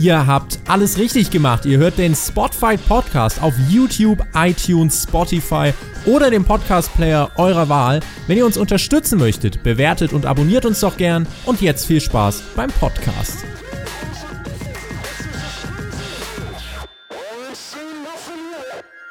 [0.00, 1.66] Ihr habt alles richtig gemacht.
[1.66, 5.74] Ihr hört den Spotfight Podcast auf YouTube, iTunes, Spotify
[6.06, 8.00] oder dem Podcast Player eurer Wahl.
[8.26, 11.26] Wenn ihr uns unterstützen möchtet, bewertet und abonniert uns doch gern.
[11.44, 13.44] Und jetzt viel Spaß beim Podcast.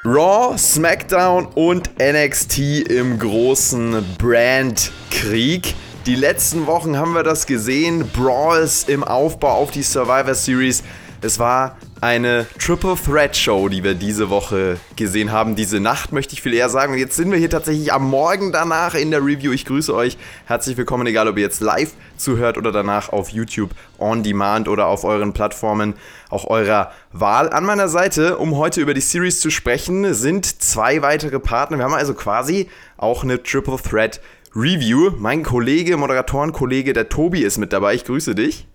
[0.04, 5.76] Raw, SmackDown und NXT im großen Brandkrieg.
[6.06, 8.10] Die letzten Wochen haben wir das gesehen.
[8.16, 10.82] Brawls im Aufbau auf die Survivor Series.
[11.22, 15.58] Es war eine Triple Threat Show, die wir diese Woche gesehen haben.
[15.58, 16.94] Diese Nacht möchte ich viel eher sagen.
[16.94, 19.52] Und jetzt sind wir hier tatsächlich am Morgen danach in der Review.
[19.52, 20.18] Ich grüße euch.
[20.46, 24.88] Herzlich willkommen, egal ob ihr jetzt live zuhört oder danach auf YouTube on Demand oder
[24.88, 25.96] auf euren Plattformen
[26.30, 27.50] auch eurer Wahl.
[27.52, 31.78] An meiner Seite, um heute über die Series zu sprechen, sind zwei weitere Partner.
[31.78, 34.22] Wir haben also quasi auch eine Triple Threat
[34.56, 35.12] Review.
[35.18, 37.94] Mein Kollege, Moderatorenkollege, der Tobi ist mit dabei.
[37.94, 38.68] Ich grüße dich.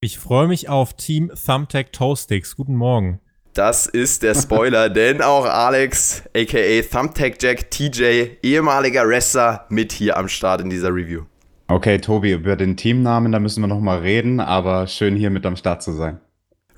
[0.00, 2.56] Ich freue mich auf Team Thumbtack Toastix.
[2.56, 3.20] Guten Morgen.
[3.52, 10.16] Das ist der Spoiler, denn auch Alex, aka Thumbtack Jack TJ, ehemaliger Wrestler, mit hier
[10.16, 11.22] am Start in dieser Review.
[11.66, 15.56] Okay, Tobi, über den Teamnamen, da müssen wir nochmal reden, aber schön hier mit am
[15.56, 16.20] Start zu sein.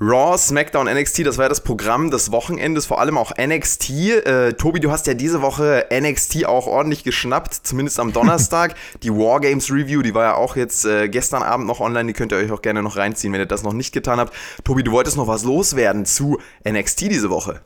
[0.02, 3.90] Raw, SmackDown, NXT, das war ja das Programm des Wochenendes, vor allem auch NXT.
[3.90, 8.76] Äh, Tobi, du hast ja diese Woche NXT auch ordentlich geschnappt, zumindest am Donnerstag.
[9.02, 12.32] die Wargames Review, die war ja auch jetzt äh, gestern Abend noch online, die könnt
[12.32, 14.32] ihr euch auch gerne noch reinziehen, wenn ihr das noch nicht getan habt.
[14.64, 17.60] Tobi, du wolltest noch was loswerden zu NXT diese Woche.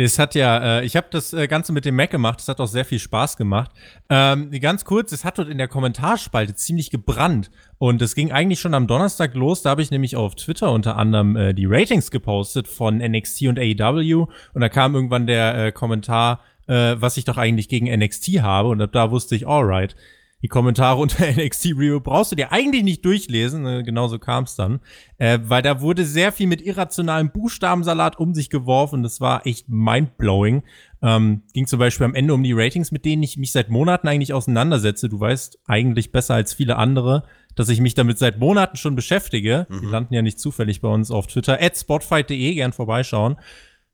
[0.00, 2.60] Es hat ja, äh, ich habe das äh, Ganze mit dem Mac gemacht, es hat
[2.60, 3.72] auch sehr viel Spaß gemacht.
[4.08, 7.50] Ähm, ganz kurz, es hat dort in der Kommentarspalte ziemlich gebrannt.
[7.78, 9.62] Und es ging eigentlich schon am Donnerstag los.
[9.62, 13.58] Da habe ich nämlich auf Twitter unter anderem äh, die Ratings gepostet von NXT und
[13.58, 14.26] AEW.
[14.54, 18.68] Und da kam irgendwann der äh, Kommentar, äh, was ich doch eigentlich gegen NXT habe.
[18.68, 19.96] Und ab da wusste ich, alright
[20.42, 24.54] die Kommentare unter NXT Review brauchst du dir eigentlich nicht durchlesen, äh, genauso kam es
[24.54, 24.80] dann,
[25.18, 29.68] äh, weil da wurde sehr viel mit irrationalem Buchstabensalat um sich geworfen, das war echt
[29.68, 30.62] mindblowing.
[31.00, 34.08] Ähm, ging zum Beispiel am Ende um die Ratings, mit denen ich mich seit Monaten
[34.08, 35.08] eigentlich auseinandersetze.
[35.08, 37.22] Du weißt eigentlich besser als viele andere,
[37.54, 39.66] dass ich mich damit seit Monaten schon beschäftige.
[39.68, 39.80] Mhm.
[39.80, 41.62] Die landen ja nicht zufällig bei uns auf Twitter.
[41.62, 43.36] At spotfight.de, gern vorbeischauen.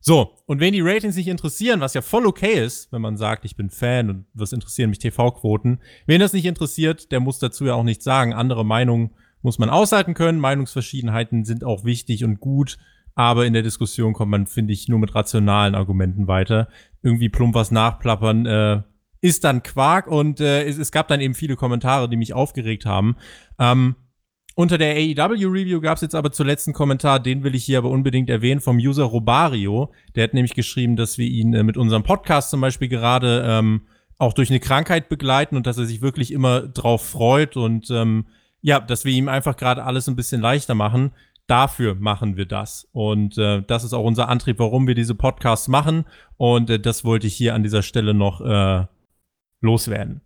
[0.07, 3.47] So, und wenn die Ratings nicht interessieren, was ja voll okay ist, wenn man sagt,
[3.47, 7.65] ich bin Fan und was interessieren mich TV-Quoten, wen das nicht interessiert, der muss dazu
[7.65, 8.35] ja auch nichts sagen.
[8.35, 10.41] Andere Meinungen muss man aushalten können.
[10.41, 12.77] Meinungsverschiedenheiten sind auch wichtig und gut,
[13.15, 16.69] aber in der Diskussion kommt man, finde ich, nur mit rationalen Argumenten weiter.
[17.03, 18.83] Irgendwie plump was nachplappern, äh,
[19.23, 22.85] ist dann Quark und äh, es, es, gab dann eben viele Kommentare, die mich aufgeregt
[22.85, 23.17] haben.
[23.59, 23.97] Ähm,
[24.55, 27.91] unter der AEW-Review gab es jetzt aber zuletzt einen Kommentar, den will ich hier aber
[27.91, 29.93] unbedingt erwähnen, vom User Robario.
[30.15, 33.83] Der hat nämlich geschrieben, dass wir ihn äh, mit unserem Podcast zum Beispiel gerade ähm,
[34.19, 38.27] auch durch eine Krankheit begleiten und dass er sich wirklich immer drauf freut und ähm,
[38.61, 41.13] ja, dass wir ihm einfach gerade alles ein bisschen leichter machen.
[41.47, 42.89] Dafür machen wir das.
[42.93, 46.07] Und äh, das ist auch unser Antrieb, warum wir diese Podcasts machen.
[46.39, 48.87] Und äh, das wollte ich hier an dieser Stelle noch äh,
[49.61, 50.23] loswerden.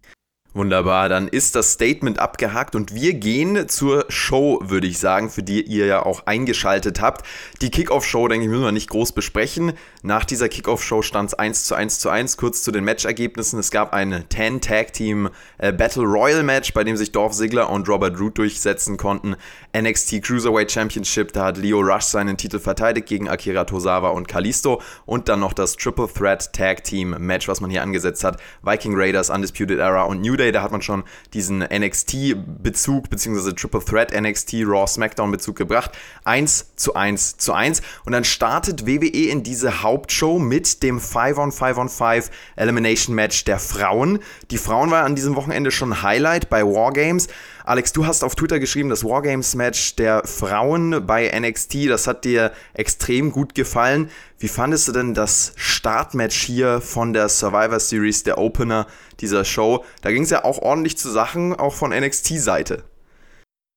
[0.54, 5.42] Wunderbar, dann ist das Statement abgehakt und wir gehen zur Show, würde ich sagen, für
[5.42, 7.26] die ihr ja auch eingeschaltet habt.
[7.60, 9.74] Die Kickoff-Show, denke ich, müssen wir nicht groß besprechen.
[10.02, 12.38] Nach dieser Kickoff-Show stand es 1 zu 1 zu 1.
[12.38, 13.58] Kurz zu den Matchergebnissen.
[13.58, 15.28] Es gab ein 10-Tag-Team
[15.58, 19.36] äh, Battle Royal Match, bei dem sich Dolph Ziggler und Robert Root durchsetzen konnten.
[19.76, 24.80] NXT Cruiserweight Championship, da hat Leo Rush seinen Titel verteidigt gegen Akira Tozawa und Kalisto.
[25.04, 28.40] Und dann noch das Triple Threat Tag Team Match, was man hier angesetzt hat.
[28.62, 31.04] Viking Raiders, Undisputed Era und New Day, da hat man schon
[31.34, 35.92] diesen NXT-Bezug, beziehungsweise Triple Threat NXT Raw SmackDown-Bezug gebracht.
[36.24, 37.82] 1 zu 1 zu 1.
[38.04, 44.20] Und dann startet WWE in diese Hauptshow mit dem 5-on-5-on-5 Elimination Match der Frauen.
[44.50, 47.28] Die Frauen waren an diesem Wochenende schon Highlight bei Wargames.
[47.68, 52.50] Alex, du hast auf Twitter geschrieben, das Wargames-Match der Frauen bei NXT, das hat dir
[52.72, 54.08] extrem gut gefallen.
[54.38, 58.86] Wie fandest du denn das Startmatch hier von der Survivor Series, der Opener
[59.20, 59.84] dieser Show?
[60.00, 62.84] Da ging es ja auch ordentlich zu Sachen, auch von NXT-Seite.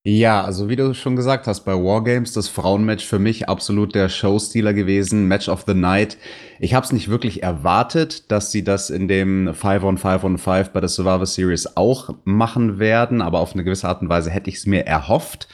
[0.04, 4.10] Ja, also wie du schon gesagt hast, bei Wargames das Frauenmatch für mich absolut der
[4.10, 6.18] Showstealer gewesen, Match of the Night.
[6.60, 10.38] Ich habe es nicht wirklich erwartet, dass sie das in dem 5 on 5 on
[10.40, 14.32] 5 bei der Survivor Series auch machen werden, aber auf eine gewisse Art und Weise
[14.32, 15.48] hätte ich es mir erhofft.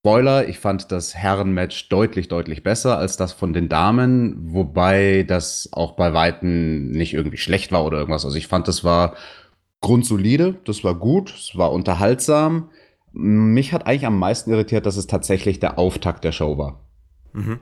[0.00, 5.68] Spoiler, ich fand das Herrenmatch deutlich, deutlich besser als das von den Damen, wobei das
[5.72, 8.24] auch bei Weitem nicht irgendwie schlecht war oder irgendwas.
[8.24, 9.14] Also ich fand, das war
[9.80, 12.70] grundsolide, das war gut, es war unterhaltsam.
[13.20, 16.80] Mich hat eigentlich am meisten irritiert, dass es tatsächlich der Auftakt der Show war.
[17.32, 17.58] Mhm.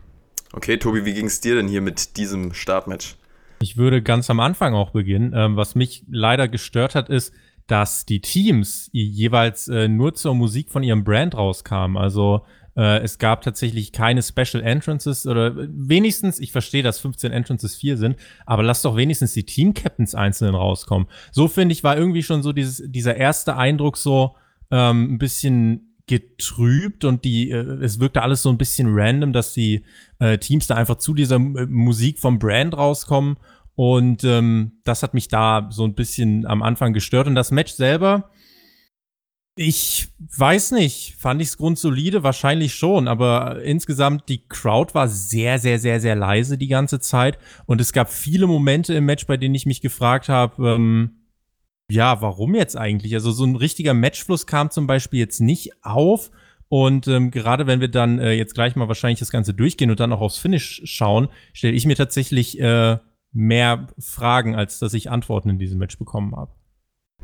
[0.53, 3.17] Okay, Tobi, wie ging es dir denn hier mit diesem Startmatch?
[3.61, 5.33] Ich würde ganz am Anfang auch beginnen.
[5.35, 7.33] Ähm, was mich leider gestört hat, ist,
[7.67, 11.97] dass die Teams jeweils äh, nur zur Musik von ihrem Brand rauskamen.
[11.97, 12.45] Also
[12.77, 17.97] Äh, es gab tatsächlich keine Special Entrances oder wenigstens, ich verstehe, dass 15 Entrances 4
[17.97, 21.09] sind, aber lass doch wenigstens die Team Captains einzeln rauskommen.
[21.33, 24.37] So finde ich, war irgendwie schon so dieses, dieser erste Eindruck so
[24.71, 29.53] ähm, ein bisschen getrübt und die, äh, es wirkte alles so ein bisschen random, dass
[29.53, 29.83] die
[30.19, 33.37] äh, Teams da einfach zu dieser äh, Musik vom Brand rauskommen.
[33.75, 37.27] Und ähm, das hat mich da so ein bisschen am Anfang gestört.
[37.27, 38.31] Und das Match selber,
[39.59, 45.59] ich weiß nicht, fand ich es grundsolide, wahrscheinlich schon, aber insgesamt die Crowd war sehr,
[45.59, 49.39] sehr, sehr, sehr leise die ganze Zeit und es gab viele Momente im Match, bei
[49.39, 51.16] denen ich mich gefragt habe, ähm,
[51.91, 53.15] ja, warum jetzt eigentlich?
[53.15, 56.31] Also so ein richtiger Matchfluss kam zum Beispiel jetzt nicht auf
[56.69, 60.01] und ähm, gerade wenn wir dann äh, jetzt gleich mal wahrscheinlich das Ganze durchgehen und
[60.01, 62.99] dann auch aufs Finish schauen, stelle ich mir tatsächlich äh,
[63.33, 66.51] mehr Fragen, als dass ich Antworten in diesem Match bekommen habe.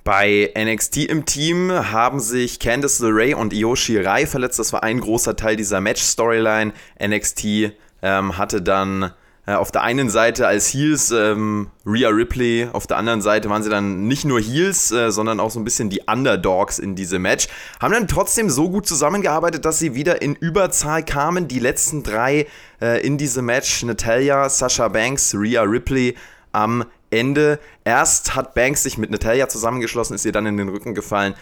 [0.05, 4.59] Bei NXT im Team haben sich Candice LeRae und Io Shirai verletzt.
[4.59, 6.73] Das war ein großer Teil dieser Match-Storyline.
[7.00, 7.73] NXT
[8.03, 9.12] ähm, hatte dann
[9.46, 13.70] auf der einen Seite als Heels ähm, Rhea Ripley, auf der anderen Seite waren sie
[13.70, 17.48] dann nicht nur Heels, äh, sondern auch so ein bisschen die Underdogs in diesem Match.
[17.80, 21.48] Haben dann trotzdem so gut zusammengearbeitet, dass sie wieder in Überzahl kamen.
[21.48, 22.46] Die letzten drei
[22.80, 26.14] äh, in diesem Match, Natalia, Sasha Banks, Rhea Ripley
[26.52, 27.58] am Ende.
[27.84, 31.34] Erst hat Banks sich mit Natalia zusammengeschlossen, ist ihr dann in den Rücken gefallen.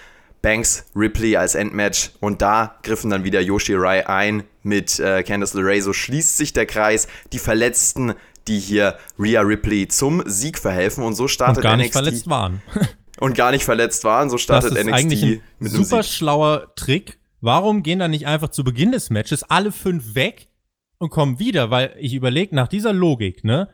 [0.42, 5.54] Banks, Ripley als Endmatch und da griffen dann wieder Yoshi Rai ein mit äh, Candice
[5.54, 5.80] LeRae.
[5.80, 7.08] So schließt sich der Kreis.
[7.32, 8.14] Die Verletzten,
[8.48, 11.92] die hier Rhea Ripley zum Sieg verhelfen und so startet und gar nicht NXT.
[11.92, 12.62] verletzt waren.
[13.20, 14.30] und gar nicht verletzt waren.
[14.30, 16.12] So startet das ist NXT eigentlich ein mit einem super Sieg.
[16.12, 17.18] schlauer Trick.
[17.40, 20.48] Warum gehen dann nicht einfach zu Beginn des Matches alle fünf weg
[20.98, 21.70] und kommen wieder?
[21.70, 23.68] Weil ich überlege, nach dieser Logik, ne,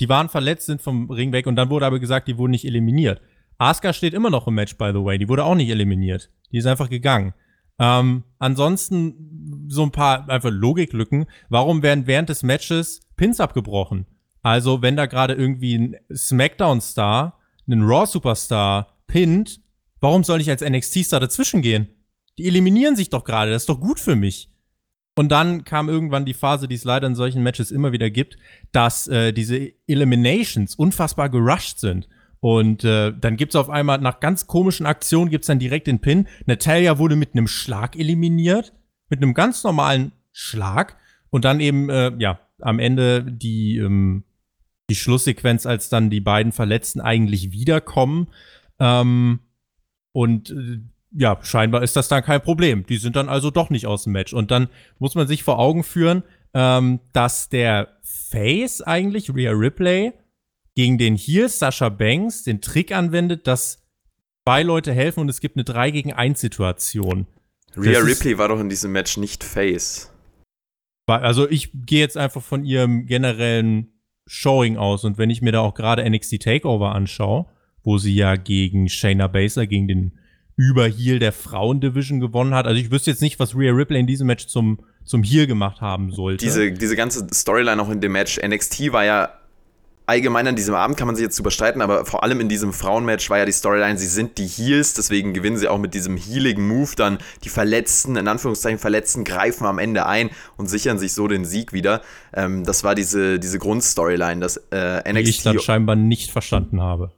[0.00, 2.64] die waren verletzt, sind vom Ring weg und dann wurde aber gesagt, die wurden nicht
[2.64, 3.20] eliminiert.
[3.58, 5.18] Asuka steht immer noch im Match, by the way.
[5.18, 6.30] Die wurde auch nicht eliminiert.
[6.50, 7.34] Die ist einfach gegangen.
[7.78, 11.26] Ähm, ansonsten so ein paar einfach Logiklücken.
[11.48, 14.06] Warum werden während des Matches Pins abgebrochen?
[14.42, 17.38] Also, wenn da gerade irgendwie ein SmackDown-Star,
[17.68, 19.60] ein Raw-Superstar pinnt,
[20.00, 21.88] warum soll ich als NXT-Star dazwischen gehen?
[22.38, 24.50] Die eliminieren sich doch gerade, das ist doch gut für mich.
[25.14, 28.38] Und dann kam irgendwann die Phase, die es leider in solchen Matches immer wieder gibt,
[28.72, 32.08] dass äh, diese Eliminations unfassbar gerusht sind.
[32.42, 36.26] Und äh, dann gibt's auf einmal, nach ganz komischen Aktionen, gibt's dann direkt den Pin.
[36.44, 38.72] Natalia wurde mit einem Schlag eliminiert.
[39.08, 40.96] Mit einem ganz normalen Schlag.
[41.30, 44.24] Und dann eben, äh, ja, am Ende die, ähm,
[44.90, 48.26] die Schlusssequenz, als dann die beiden Verletzten eigentlich wiederkommen.
[48.80, 49.38] Ähm,
[50.10, 50.80] und äh,
[51.12, 52.84] ja, scheinbar ist das dann kein Problem.
[52.86, 54.32] Die sind dann also doch nicht aus dem Match.
[54.32, 54.66] Und dann
[54.98, 56.24] muss man sich vor Augen führen,
[56.54, 60.12] ähm, dass der Face eigentlich, Rhea Ripley,
[60.74, 63.82] gegen den hier Sascha Banks den Trick anwendet, dass
[64.44, 67.26] zwei Leute helfen und es gibt eine 3 gegen 1 Situation.
[67.76, 70.10] Rhea Das Ripley war doch in diesem Match nicht Face.
[71.06, 73.88] Also ich gehe jetzt einfach von ihrem generellen
[74.26, 77.46] Showing aus und wenn ich mir da auch gerade NXT Takeover anschaue,
[77.82, 80.18] wo sie ja gegen Shayna Baszler, gegen den
[80.56, 82.66] Überheal der Frauendivision gewonnen hat.
[82.66, 85.80] Also ich wüsste jetzt nicht, was Rhea Ripley in diesem Match zum, zum Heel gemacht
[85.80, 86.44] haben sollte.
[86.44, 88.38] Diese, diese ganze Storyline auch in dem Match.
[88.38, 89.32] NXT war ja
[90.06, 93.30] allgemein an diesem Abend, kann man sich jetzt überstreiten, aber vor allem in diesem Frauenmatch
[93.30, 96.66] war ja die Storyline, sie sind die Heels, deswegen gewinnen sie auch mit diesem healigen
[96.66, 97.18] Move dann.
[97.44, 101.72] Die Verletzten, in Anführungszeichen Verletzten, greifen am Ende ein und sichern sich so den Sieg
[101.72, 102.02] wieder.
[102.34, 105.64] Ähm, das war diese, diese Grundstoryline, dass äh, die ich dann NXT.
[105.64, 107.12] scheinbar nicht verstanden habe.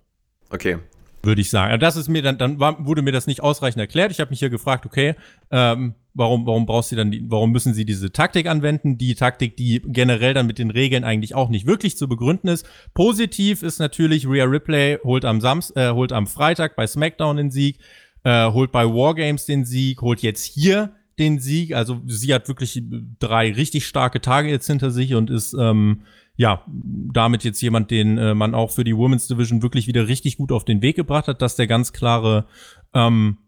[0.51, 0.79] Okay.
[1.23, 1.73] würde ich sagen.
[1.73, 4.13] Also Das ist mir dann, dann war, wurde mir das nicht ausreichend erklärt.
[4.13, 5.15] Ich habe mich hier gefragt, okay,
[5.51, 8.97] ähm, warum, warum brauchst du dann, die, warum müssen sie diese Taktik anwenden?
[8.97, 12.67] Die Taktik, die generell dann mit den Regeln eigentlich auch nicht wirklich zu begründen ist.
[12.95, 17.51] Positiv ist natürlich, Rhea Ripley holt am Samst, äh, holt am Freitag bei SmackDown den
[17.51, 17.79] Sieg,
[18.23, 21.75] äh, holt bei Wargames den Sieg, holt jetzt hier den Sieg.
[21.75, 22.83] Also sie hat wirklich
[23.19, 26.03] drei richtig starke Tage jetzt hinter sich und ist ähm,
[26.37, 30.37] ja, damit jetzt jemand, den äh, man auch für die Women's Division wirklich wieder richtig
[30.37, 31.41] gut auf den Weg gebracht hat.
[31.41, 32.47] Das ist der ganz klare
[32.93, 33.39] ähm,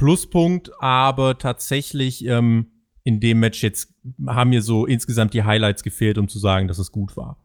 [0.00, 2.70] Pluspunkt, aber tatsächlich ähm,
[3.04, 3.92] in dem Match jetzt
[4.26, 7.36] haben mir so insgesamt die Highlights gefehlt, um zu sagen, dass es gut war.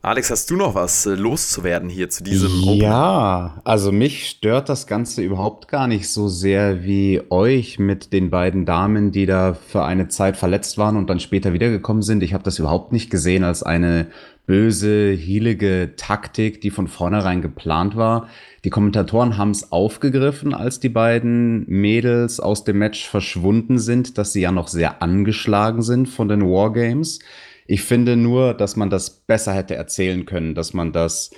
[0.00, 2.76] Alex, hast du noch was äh, loszuwerden hier zu diesem Open?
[2.76, 8.30] Ja, also mich stört das Ganze überhaupt gar nicht so sehr wie euch mit den
[8.30, 12.22] beiden Damen, die da für eine Zeit verletzt waren und dann später wiedergekommen sind.
[12.22, 14.06] Ich habe das überhaupt nicht gesehen als eine
[14.46, 18.28] böse, hielige Taktik, die von vornherein geplant war.
[18.64, 24.32] Die Kommentatoren haben es aufgegriffen, als die beiden Mädels aus dem Match verschwunden sind, dass
[24.32, 27.18] sie ja noch sehr angeschlagen sind von den Wargames.
[27.66, 31.30] Ich finde nur, dass man das besser hätte erzählen können, dass man das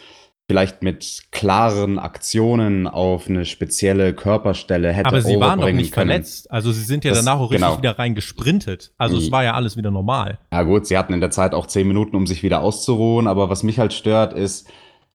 [0.48, 6.10] vielleicht mit klaren Aktionen auf eine spezielle Körperstelle hätte Aber sie waren doch nicht können.
[6.10, 6.48] verletzt.
[6.52, 7.78] Also sie sind ja Das- danach auch richtig genau.
[7.78, 8.92] wieder rein gesprintet.
[8.98, 9.32] Also es Mhm.
[9.32, 10.38] war ja alles wieder normal.
[10.52, 13.50] Ja gut, sie hatten in der Zeit auch zehn Minuten, um sich wieder auszuruhen, aber
[13.50, 14.68] was mich halt stört, ist,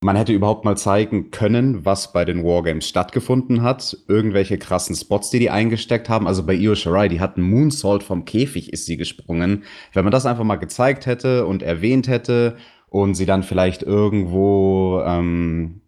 [0.04, 3.96] man hätte überhaupt mal zeigen können, was bei den Wargames stattgefunden hat.
[4.08, 6.28] Irgendwelche krassen Spots, die die eingesteckt haben.
[6.28, 9.64] Also bei Io Shirai, die hat einen Moonsault vom Käfig, ist sie gesprungen.
[9.94, 12.58] Wenn man das einfach mal gezeigt hätte und erwähnt hätte
[12.90, 15.81] und sie dann vielleicht irgendwo ähm,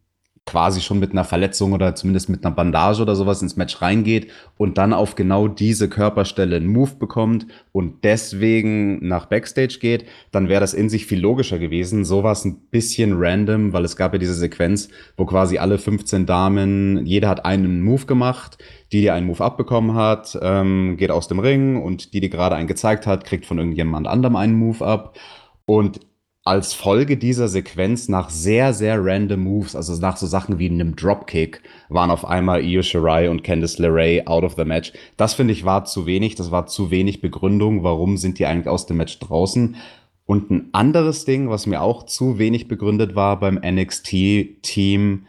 [0.45, 4.29] quasi schon mit einer Verletzung oder zumindest mit einer Bandage oder sowas ins Match reingeht
[4.57, 10.49] und dann auf genau diese Körperstelle einen Move bekommt und deswegen nach Backstage geht, dann
[10.49, 12.03] wäre das in sich viel logischer gewesen.
[12.03, 15.77] So war es ein bisschen random, weil es gab ja diese Sequenz, wo quasi alle
[15.77, 18.57] 15 Damen, jeder hat einen Move gemacht,
[18.91, 22.55] die, die einen Move abbekommen hat, ähm, geht aus dem Ring und die, die gerade
[22.55, 25.17] einen gezeigt hat, kriegt von irgendjemand anderem einen Move ab.
[25.65, 26.01] Und
[26.45, 30.95] als Folge dieser Sequenz nach sehr, sehr random Moves, also nach so Sachen wie einem
[30.95, 34.91] Dropkick, waren auf einmal Io Shirai und Candice LeRae out of the match.
[35.15, 38.67] Das finde ich war zu wenig, das war zu wenig Begründung, warum sind die eigentlich
[38.67, 39.77] aus dem Match draußen.
[40.25, 45.25] Und ein anderes Ding, was mir auch zu wenig begründet war beim NXT-Team,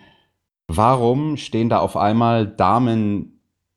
[0.66, 3.33] warum stehen da auf einmal Damen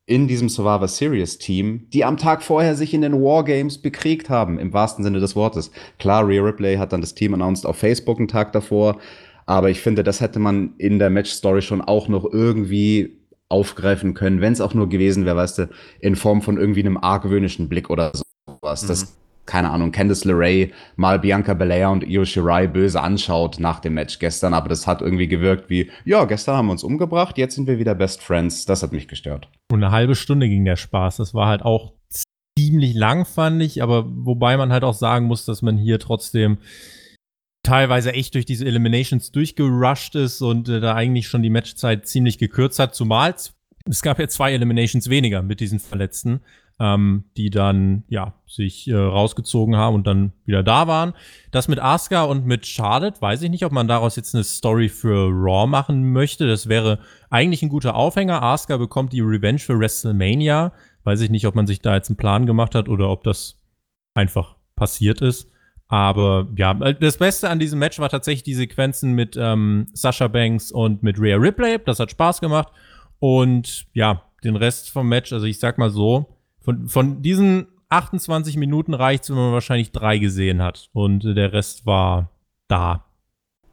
[0.08, 4.58] in diesem Survivor Series Team, die am Tag vorher sich in den Wargames bekriegt haben,
[4.58, 5.70] im wahrsten Sinne des Wortes.
[5.98, 8.96] Klar, Rhea Ripley hat dann das Team announced auf Facebook einen Tag davor,
[9.44, 13.18] aber ich finde, das hätte man in der Match-Story schon auch noch irgendwie
[13.50, 15.68] aufgreifen können, wenn es auch nur gewesen wäre, weißt du,
[16.00, 18.12] in Form von irgendwie einem argwöhnischen Blick oder
[18.46, 18.86] sowas.
[18.86, 19.14] Das,
[19.48, 24.20] keine Ahnung, Candice LeRae mal Bianca Belair und Io Shirai böse anschaut nach dem Match
[24.20, 27.66] gestern, aber das hat irgendwie gewirkt wie, ja, gestern haben wir uns umgebracht, jetzt sind
[27.66, 28.64] wir wieder Best Friends.
[28.66, 29.48] Das hat mich gestört.
[29.72, 31.16] Und eine halbe Stunde ging der Spaß.
[31.16, 31.94] Das war halt auch
[32.56, 36.58] ziemlich lang, fand ich, aber wobei man halt auch sagen muss, dass man hier trotzdem
[37.64, 42.38] teilweise echt durch diese Eliminations durchgerusht ist und äh, da eigentlich schon die Matchzeit ziemlich
[42.38, 43.54] gekürzt hat, zumal es-
[43.88, 46.40] es gab ja zwei Eliminations weniger mit diesen Verletzten,
[46.80, 51.12] ähm, die dann ja sich äh, rausgezogen haben und dann wieder da waren.
[51.50, 54.88] Das mit Asuka und mit Charlotte, weiß ich nicht, ob man daraus jetzt eine Story
[54.88, 56.46] für Raw machen möchte.
[56.46, 58.42] Das wäre eigentlich ein guter Aufhänger.
[58.42, 60.72] Asuka bekommt die Revenge für WrestleMania.
[61.04, 63.60] Weiß ich nicht, ob man sich da jetzt einen Plan gemacht hat oder ob das
[64.14, 65.50] einfach passiert ist.
[65.88, 70.28] Aber ja, äh, das Beste an diesem Match war tatsächlich die Sequenzen mit ähm, Sasha
[70.28, 71.78] Banks und mit Rhea Ripley.
[71.84, 72.68] Das hat Spaß gemacht.
[73.18, 76.37] Und ja, den Rest vom Match, also ich sag mal so,
[76.68, 80.90] von, von diesen 28 Minuten reicht wenn man wahrscheinlich drei gesehen hat.
[80.92, 82.30] Und äh, der Rest war
[82.66, 83.06] da.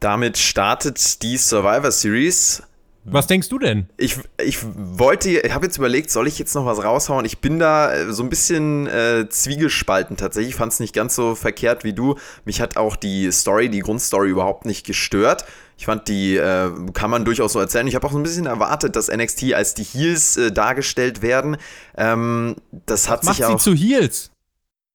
[0.00, 2.62] Damit startet die Survivor Series.
[3.04, 3.90] Was denkst du denn?
[3.98, 7.26] Ich, ich wollte, ich habe jetzt überlegt, soll ich jetzt noch was raushauen?
[7.26, 10.54] Ich bin da äh, so ein bisschen äh, zwiegespalten tatsächlich.
[10.54, 12.16] Ich fand es nicht ganz so verkehrt wie du.
[12.46, 15.44] Mich hat auch die Story, die Grundstory überhaupt nicht gestört.
[15.78, 17.86] Ich fand, die äh, kann man durchaus so erzählen.
[17.86, 21.58] Ich habe auch so ein bisschen erwartet, dass NXT als die Heels äh, dargestellt werden.
[21.96, 22.56] Ähm,
[22.86, 23.60] das hat Macht sich sie auch.
[23.60, 24.30] zu Heels?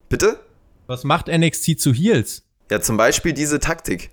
[0.10, 0.40] Bitte?
[0.88, 2.44] Was macht NXT zu Heels?
[2.72, 4.10] Ja, zum Beispiel diese Taktik.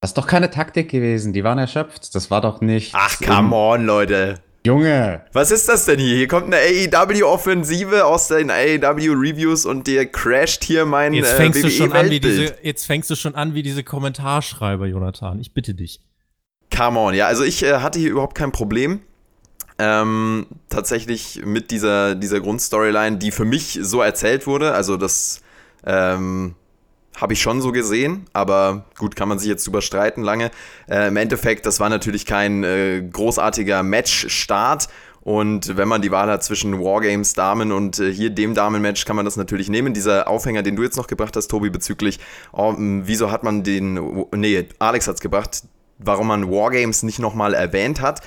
[0.00, 2.14] Das ist doch keine Taktik gewesen, die waren erschöpft.
[2.14, 2.92] Das war doch nicht.
[2.94, 4.40] Ach, come on, Leute.
[4.66, 6.16] Junge, Was ist das denn hier?
[6.16, 11.62] Hier kommt eine AEW-Offensive aus den AEW-Reviews und der crasht hier mein Jetzt äh, fängst
[11.62, 12.24] du schon an wie WWE-Weltbild.
[12.24, 15.38] diese, jetzt fängst du schon an wie diese Kommentarschreiber, Jonathan.
[15.38, 16.00] Ich bitte dich.
[16.74, 19.00] Come on, ja, also ich äh, hatte hier überhaupt kein Problem.
[19.78, 24.72] Ähm, tatsächlich mit dieser, dieser Grundstoryline, die für mich so erzählt wurde.
[24.72, 25.42] Also das
[25.84, 26.54] ähm,
[27.16, 30.50] habe ich schon so gesehen, aber gut, kann man sich jetzt überstreiten lange.
[30.88, 34.88] Äh, Im Endeffekt, das war natürlich kein äh, großartiger Matchstart.
[35.22, 39.16] Und wenn man die Wahl hat zwischen Wargames Damen und äh, hier dem Damenmatch, kann
[39.16, 39.94] man das natürlich nehmen.
[39.94, 42.20] Dieser Aufhänger, den du jetzt noch gebracht hast, Tobi, bezüglich,
[42.52, 45.62] oh, wieso hat man den, nee, Alex hat's gebracht,
[45.98, 48.20] warum man Wargames nicht nochmal erwähnt hat.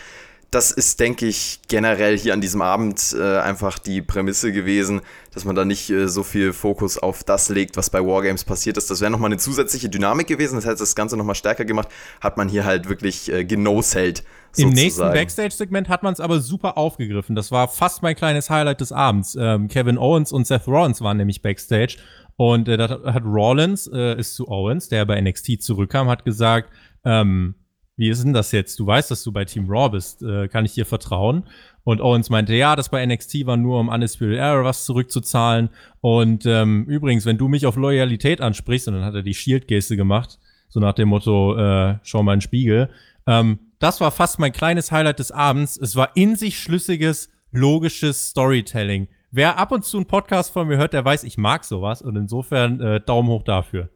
[0.50, 5.02] Das ist, denke ich, generell hier an diesem Abend äh, einfach die Prämisse gewesen,
[5.34, 8.78] dass man da nicht äh, so viel Fokus auf das legt, was bei Wargames passiert
[8.78, 8.90] ist.
[8.90, 11.90] Das wäre nochmal eine zusätzliche Dynamik gewesen, das hätte das Ganze nochmal stärker gemacht,
[12.22, 14.24] hat man hier halt wirklich äh, genoselt.
[14.56, 15.02] Im nächsten.
[15.02, 17.36] Backstage-Segment hat man es aber super aufgegriffen.
[17.36, 19.38] Das war fast mein kleines Highlight des Abends.
[19.40, 21.98] Ähm, Kevin Owens und Seth Rollins waren nämlich Backstage.
[22.38, 26.72] Und äh, da hat Rollins, äh, ist zu Owens, der bei NXT zurückkam, hat gesagt,
[27.04, 27.56] ähm,
[27.98, 28.80] wie ist denn das jetzt?
[28.80, 30.22] Du weißt, dass du bei Team Raw bist.
[30.22, 31.44] Äh, kann ich dir vertrauen?
[31.84, 35.70] Und Owens meinte, ja, das bei NXT war nur, um Undisputed Era was zurückzuzahlen.
[36.02, 39.98] Und ähm, übrigens, wenn du mich auf Loyalität ansprichst, und dann hat er die Shield-Geste
[39.98, 40.38] gemacht,
[40.70, 42.90] so nach dem Motto, äh, schau mal in den Spiegel.
[43.26, 45.78] Ähm, das war fast mein kleines Highlight des Abends.
[45.78, 49.08] Es war in sich schlüssiges, logisches Storytelling.
[49.32, 52.02] Wer ab und zu einen Podcast von mir hört, der weiß, ich mag sowas.
[52.02, 53.90] Und insofern äh, Daumen hoch dafür.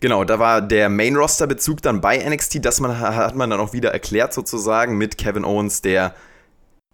[0.00, 3.92] Genau, da war der Main-Roster-Bezug dann bei NXT, das man, hat man dann auch wieder
[3.92, 6.14] erklärt sozusagen mit Kevin Owens, der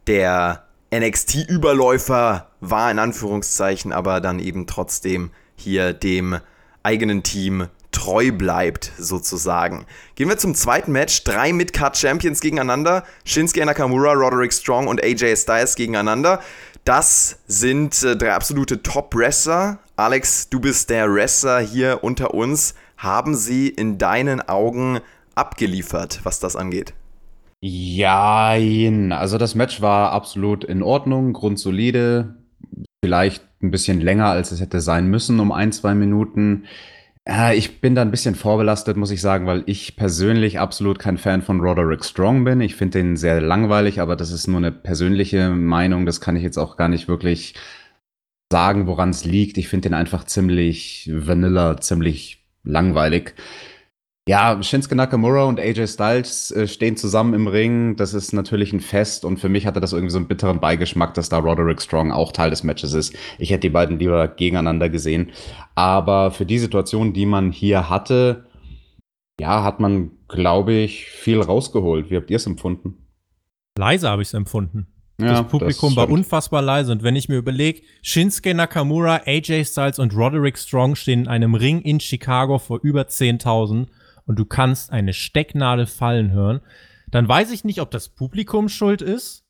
[0.07, 6.38] der NXT-Überläufer war in Anführungszeichen, aber dann eben trotzdem hier dem
[6.83, 9.87] eigenen Team treu bleibt, sozusagen.
[10.14, 11.25] Gehen wir zum zweiten Match.
[11.25, 13.04] Drei Mid-Card-Champions gegeneinander.
[13.25, 16.40] Shinsuke Nakamura, Roderick Strong und AJ Styles gegeneinander.
[16.85, 19.78] Das sind äh, drei absolute Top-Wrestler.
[19.97, 22.75] Alex, du bist der Wrestler hier unter uns.
[23.00, 25.00] Haben sie in deinen Augen
[25.35, 26.92] abgeliefert, was das angeht?
[27.62, 28.50] Ja,
[29.16, 32.35] also das Match war absolut in Ordnung, grundsolide,
[33.02, 36.64] vielleicht ein bisschen länger, als es hätte sein müssen, um ein, zwei Minuten.
[37.26, 41.16] Ja, ich bin da ein bisschen vorbelastet, muss ich sagen, weil ich persönlich absolut kein
[41.16, 42.61] Fan von Roderick Strong bin.
[42.61, 46.04] Ich finde den sehr langweilig, aber das ist nur eine persönliche Meinung.
[46.04, 47.54] Das kann ich jetzt auch gar nicht wirklich
[48.52, 49.57] sagen, woran es liegt.
[49.57, 53.34] Ich finde den einfach ziemlich vanilla, ziemlich langweilig.
[54.28, 57.96] Ja, Shinsuke Nakamura und AJ Styles äh, stehen zusammen im Ring.
[57.96, 61.14] Das ist natürlich ein Fest und für mich hatte das irgendwie so einen bitteren Beigeschmack,
[61.14, 63.16] dass da Roderick Strong auch Teil des Matches ist.
[63.38, 65.32] Ich hätte die beiden lieber gegeneinander gesehen.
[65.74, 68.46] Aber für die Situation, die man hier hatte,
[69.40, 72.10] ja, hat man, glaube ich, viel rausgeholt.
[72.10, 73.06] Wie habt ihr es empfunden?
[73.78, 74.86] Leise habe ich es empfunden.
[75.22, 76.92] Ja, das Publikum das war unfassbar leise.
[76.92, 81.54] Und wenn ich mir überlege, Shinsuke Nakamura, AJ Styles und Roderick Strong stehen in einem
[81.54, 83.86] Ring in Chicago vor über 10.000
[84.26, 86.60] und du kannst eine Stecknadel fallen hören,
[87.10, 89.44] dann weiß ich nicht, ob das Publikum schuld ist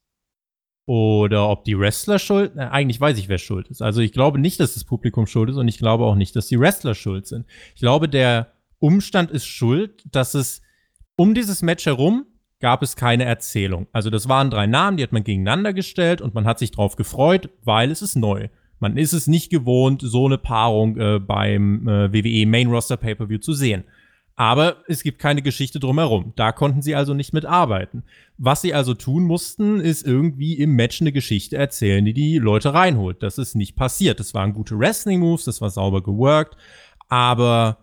[0.86, 2.56] oder ob die Wrestler schuld.
[2.56, 3.82] Äh, eigentlich weiß ich, wer schuld ist.
[3.82, 6.48] Also ich glaube nicht, dass das Publikum schuld ist und ich glaube auch nicht, dass
[6.48, 7.46] die Wrestler schuld sind.
[7.74, 10.62] Ich glaube, der Umstand ist schuld, dass es
[11.16, 12.26] um dieses Match herum
[12.60, 13.86] gab es keine Erzählung.
[13.92, 16.96] Also das waren drei Namen, die hat man gegeneinander gestellt und man hat sich drauf
[16.96, 18.48] gefreut, weil es ist neu.
[18.78, 23.38] Man ist es nicht gewohnt, so eine Paarung äh, beim äh, WWE Main Roster Pay-per-View
[23.38, 23.84] zu sehen.
[24.36, 26.32] Aber es gibt keine Geschichte drumherum.
[26.34, 28.04] Da konnten sie also nicht mitarbeiten.
[28.38, 32.72] Was sie also tun mussten, ist irgendwie im Match eine Geschichte erzählen, die die Leute
[32.72, 33.22] reinholt.
[33.22, 34.18] Das ist nicht passiert.
[34.18, 36.56] Das waren gute Wrestling-Moves, das war sauber geworkt.
[37.10, 37.78] Aber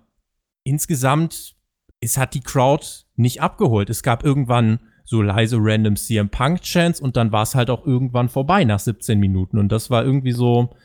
[0.63, 1.56] insgesamt,
[2.01, 3.89] es hat die Crowd nicht abgeholt.
[3.89, 7.85] Es gab irgendwann so leise random CM Punk Chance und dann war es halt auch
[7.85, 9.57] irgendwann vorbei nach 17 Minuten.
[9.57, 10.75] Und das war irgendwie so,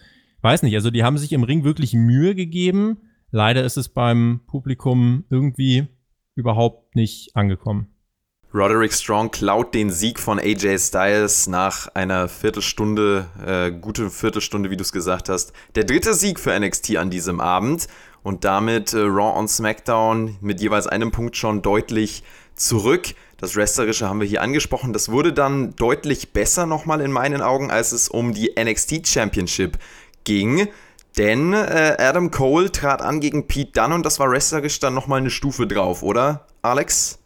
[0.43, 2.99] weiß nicht, also die haben sich im Ring wirklich Mühe gegeben
[3.35, 5.89] Leider ist es beim Publikum irgendwie
[6.35, 7.89] überhaupt nicht angekommen.
[8.53, 14.77] Roderick Strong klaut den Sieg von AJ Styles nach einer Viertelstunde, äh, gute Viertelstunde, wie
[14.77, 15.55] du es gesagt hast.
[15.75, 17.89] Der dritte Sieg für NXT an diesem Abend
[18.23, 22.23] und damit äh, Raw on SmackDown mit jeweils einem Punkt schon deutlich
[22.55, 23.15] zurück.
[23.39, 24.93] Das Wrestlerische haben wir hier angesprochen.
[24.93, 29.79] Das wurde dann deutlich besser nochmal in meinen Augen, als es um die NXT Championship
[30.25, 30.69] ging.
[31.19, 35.19] Denn äh, Adam Cole trat an gegen Pete Dunne und das war wrestlerisch dann nochmal
[35.19, 37.19] eine Stufe drauf, oder, Alex?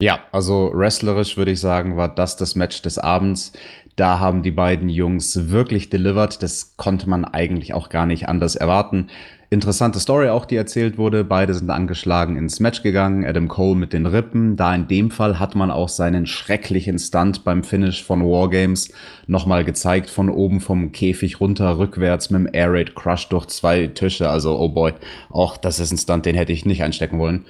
[0.00, 3.52] Ja, also wrestlerisch würde ich sagen, war das das Match des Abends.
[3.96, 6.42] Da haben die beiden Jungs wirklich delivered.
[6.42, 9.08] Das konnte man eigentlich auch gar nicht anders erwarten.
[9.48, 11.22] Interessante Story auch, die erzählt wurde.
[11.22, 13.24] Beide sind angeschlagen ins Match gegangen.
[13.24, 14.56] Adam Cole mit den Rippen.
[14.56, 18.92] Da in dem Fall hat man auch seinen schrecklichen Stunt beim Finish von Wargames
[19.28, 20.10] nochmal gezeigt.
[20.10, 24.28] Von oben vom Käfig runter, rückwärts mit dem Air Raid Crush durch zwei Tische.
[24.28, 24.94] Also, oh boy.
[25.30, 27.46] Auch das ist ein Stunt, den hätte ich nicht einstecken wollen.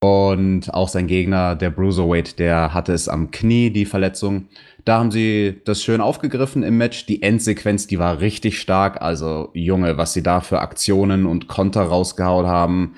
[0.00, 4.48] Und auch sein Gegner, der Bruiserweight, der hatte es am Knie, die Verletzung.
[4.84, 7.06] Da haben sie das schön aufgegriffen im Match.
[7.06, 9.00] Die Endsequenz, die war richtig stark.
[9.00, 12.94] Also, Junge, was sie da für Aktionen und Konter rausgehauen haben.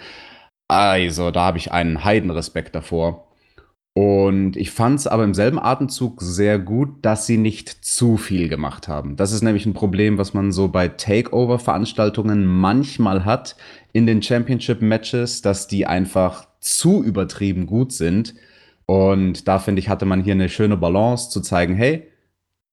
[0.69, 3.27] Also, da habe ich einen Heidenrespekt davor.
[3.95, 8.49] Und ich fand es aber im selben Atemzug sehr gut, dass sie nicht zu viel
[8.51, 9.17] gemacht haben.
[9.17, 13.57] Das ist nämlich ein Problem, was man so bei Takeover-Veranstaltungen manchmal hat
[13.95, 18.35] in den Championship-Matches, dass die einfach zu übertrieben gut sind
[18.87, 22.09] und da finde ich, hatte man hier eine schöne Balance zu zeigen, hey,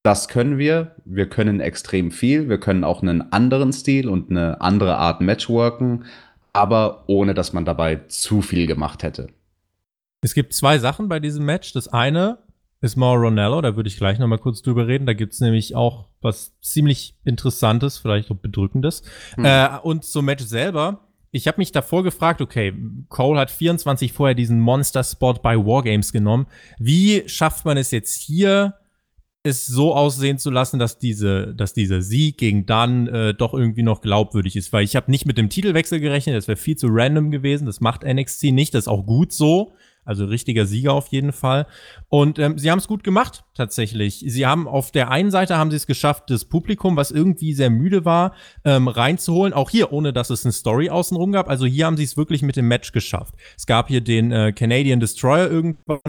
[0.04, 4.62] das können wir, wir können extrem viel, wir können auch einen anderen Stil und eine
[4.62, 6.06] andere Art Matchworken,
[6.52, 9.28] aber ohne dass man dabei zu viel gemacht hätte.
[10.22, 11.74] Es gibt zwei Sachen bei diesem Match.
[11.74, 12.40] Das eine
[12.82, 15.06] ist Mauro Ronello, da würde ich gleich nochmal kurz drüber reden.
[15.06, 19.04] Da gibt es nämlich auch was ziemlich Interessantes, vielleicht auch Bedrückendes.
[19.36, 19.46] Hm.
[19.46, 21.03] Äh, und zum Match selber
[21.34, 22.74] ich habe mich davor gefragt, okay,
[23.10, 26.46] Cole hat 24 vorher diesen Monster-Spot bei Wargames genommen.
[26.78, 28.76] Wie schafft man es jetzt hier,
[29.42, 33.82] es so aussehen zu lassen, dass diese, dass dieser Sieg gegen Dunn äh, doch irgendwie
[33.82, 34.72] noch glaubwürdig ist?
[34.72, 37.66] Weil ich habe nicht mit dem Titelwechsel gerechnet, das wäre viel zu random gewesen.
[37.66, 39.74] Das macht NXT nicht, das ist auch gut so.
[40.06, 41.66] Also richtiger Sieger auf jeden Fall.
[42.10, 44.24] Und ähm, sie haben es gut gemacht, tatsächlich.
[44.28, 47.70] Sie haben auf der einen Seite haben sie es geschafft, das Publikum, was irgendwie sehr
[47.70, 48.34] müde war,
[48.66, 49.54] ähm, reinzuholen.
[49.54, 51.50] Auch hier, ohne dass es eine Story außenrum gab.
[51.50, 53.36] Also hier haben sie es wirklich mit dem Match geschafft.
[53.58, 56.00] Es gab hier den äh, Canadian Destroyer irgendwann.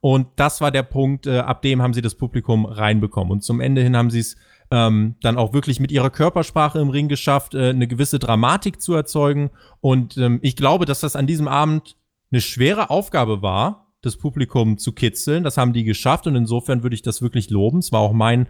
[0.00, 3.32] Und das war der Punkt, äh, ab dem haben sie das Publikum reinbekommen.
[3.32, 4.36] Und zum Ende hin haben sie es
[4.70, 8.94] ähm, dann auch wirklich mit ihrer Körpersprache im Ring geschafft, äh, eine gewisse Dramatik zu
[8.94, 9.50] erzeugen.
[9.80, 11.96] Und ähm, ich glaube, dass das an diesem Abend
[12.30, 15.44] eine schwere Aufgabe war, das Publikum zu kitzeln.
[15.44, 17.78] Das haben die geschafft und insofern würde ich das wirklich loben.
[17.78, 18.46] Es war auch mein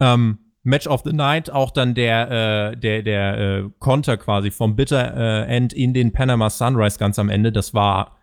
[0.00, 2.30] ähm, Match of the Night, auch dann der,
[2.72, 7.18] äh, der, der äh, Konter quasi vom Bitter äh, End in den Panama Sunrise ganz
[7.18, 7.50] am Ende.
[7.50, 8.18] Das war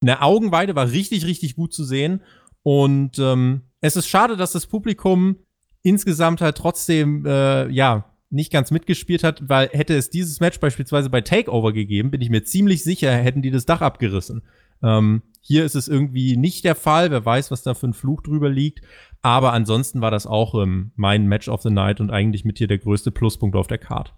[0.00, 2.22] eine Augenweide, war richtig, richtig gut zu sehen.
[2.62, 5.36] Und ähm, es ist schade, dass das Publikum
[5.82, 11.08] insgesamt halt trotzdem, äh, ja, nicht ganz mitgespielt hat, weil hätte es dieses Match beispielsweise
[11.08, 14.42] bei Takeover gegeben, bin ich mir ziemlich sicher, hätten die das Dach abgerissen.
[14.82, 17.10] Ähm, hier ist es irgendwie nicht der Fall.
[17.10, 18.80] Wer weiß, was da für ein Fluch drüber liegt.
[19.22, 22.66] Aber ansonsten war das auch ähm, mein Match of the Night und eigentlich mit hier
[22.66, 24.14] der größte Pluspunkt auf der Card.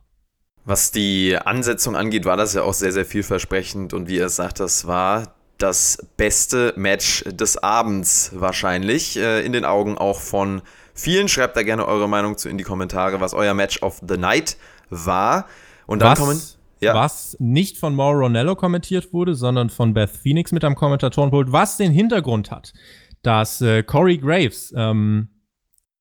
[0.65, 3.95] Was die Ansetzung angeht, war das ja auch sehr, sehr vielversprechend.
[3.95, 9.17] Und wie er sagt, das war das beste Match des Abends wahrscheinlich.
[9.17, 10.63] Äh, in den Augen auch von
[10.97, 11.29] vielen.
[11.29, 14.57] Schreibt da gerne eure Meinung zu in die Kommentare, was euer Match of the Night
[14.91, 15.47] war.
[15.87, 16.41] Und dann was, kommen.
[16.81, 16.95] Ja.
[16.95, 21.79] Was nicht von Mauro Ronello kommentiert wurde, sondern von Beth Phoenix mit am Kommentatorenpult, was
[21.79, 22.75] den Hintergrund hat,
[23.23, 25.29] dass äh, Corey Graves ähm,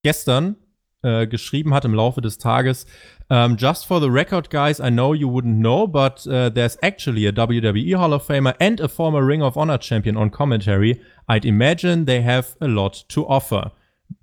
[0.04, 0.58] gestern
[1.02, 2.86] äh, geschrieben hat im Laufe des Tages,
[3.30, 7.26] um, just for the record, guys, I know you wouldn't know, but uh, there's actually
[7.26, 11.02] a WWE Hall of Famer and a former Ring of Honor champion on commentary.
[11.28, 13.72] I'd imagine they have a lot to offer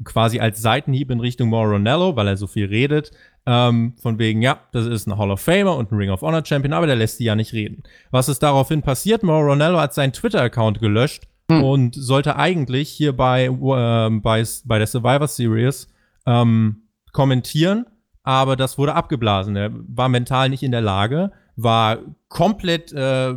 [0.04, 3.12] quasi als Seitenhieb in Richtung Moronello, weil er so viel redet,
[3.46, 6.44] ähm, von wegen, ja, das ist ein Hall of Famer und ein Ring of Honor
[6.44, 7.82] Champion, aber der lässt die ja nicht reden.
[8.10, 9.22] Was ist daraufhin passiert?
[9.22, 11.62] Moronello hat seinen Twitter-Account gelöscht hm.
[11.62, 15.88] und sollte eigentlich hier bei, äh, bei, bei der Survivor Series
[16.26, 17.86] ähm, kommentieren,
[18.22, 19.56] aber das wurde abgeblasen.
[19.56, 23.34] Er war mental nicht in der Lage, war komplett äh,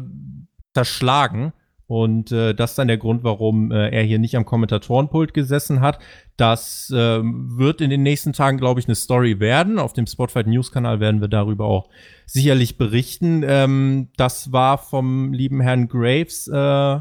[0.73, 1.53] zerschlagen
[1.88, 5.82] und äh, das ist dann der Grund, warum äh, er hier nicht am Kommentatorenpult gesessen
[5.82, 6.00] hat.
[6.36, 9.78] Das äh, wird in den nächsten Tagen, glaube ich, eine Story werden.
[9.78, 11.89] Auf dem Spotfight News-Kanal werden wir darüber auch
[12.26, 13.43] sicherlich berichten.
[13.48, 17.00] Ähm, das war vom lieben Herrn Graves äh,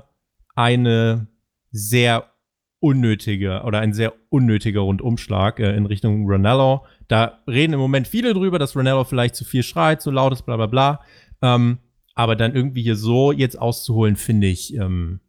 [0.55, 1.29] eine
[1.71, 2.31] sehr
[2.81, 6.85] unnötige oder ein sehr unnötiger Rundumschlag äh, in Richtung Ronaldo.
[7.09, 10.43] Da reden im Moment viele drüber, dass Ronaldo vielleicht zu viel schreit, zu laut ist,
[10.43, 11.01] bla bla bla.
[11.41, 11.79] Ähm,
[12.15, 15.21] aber dann irgendwie hier so jetzt auszuholen, finde ich, ähm,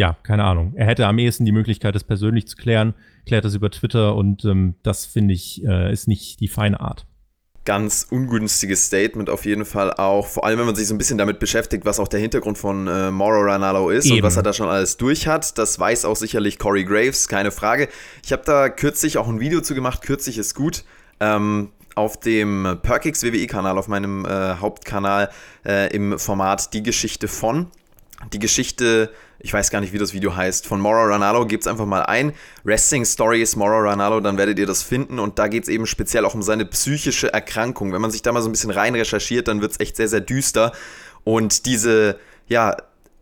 [0.00, 0.72] ja, keine Ahnung.
[0.76, 2.94] Er hätte am ehesten die Möglichkeit, das persönlich zu klären,
[3.26, 7.06] klärt das über Twitter und ähm, das finde ich, äh, ist nicht die feine Art.
[7.66, 10.26] Ganz ungünstiges Statement auf jeden Fall auch.
[10.26, 12.88] Vor allem, wenn man sich so ein bisschen damit beschäftigt, was auch der Hintergrund von
[12.88, 14.16] äh, Mauro Ranallo ist Eben.
[14.16, 15.58] und was er da schon alles durch hat.
[15.58, 17.90] Das weiß auch sicherlich Corey Graves, keine Frage.
[18.24, 20.00] Ich habe da kürzlich auch ein Video zu gemacht.
[20.00, 20.84] Kürzlich ist gut.
[21.20, 25.30] Ähm, auf dem Perkix WWE-Kanal, auf meinem äh, Hauptkanal
[25.66, 27.68] äh, im Format Die Geschichte von.
[28.32, 31.66] Die Geschichte, ich weiß gar nicht, wie das Video heißt, von Mauro Ranallo, gebt es
[31.66, 32.32] einfach mal ein.
[32.64, 35.18] Wrestling Stories Mauro Ranallo, dann werdet ihr das finden.
[35.18, 37.92] Und da geht es eben speziell auch um seine psychische Erkrankung.
[37.92, 40.08] Wenn man sich da mal so ein bisschen rein recherchiert, dann wird es echt sehr,
[40.08, 40.72] sehr düster.
[41.24, 42.76] Und diese, ja,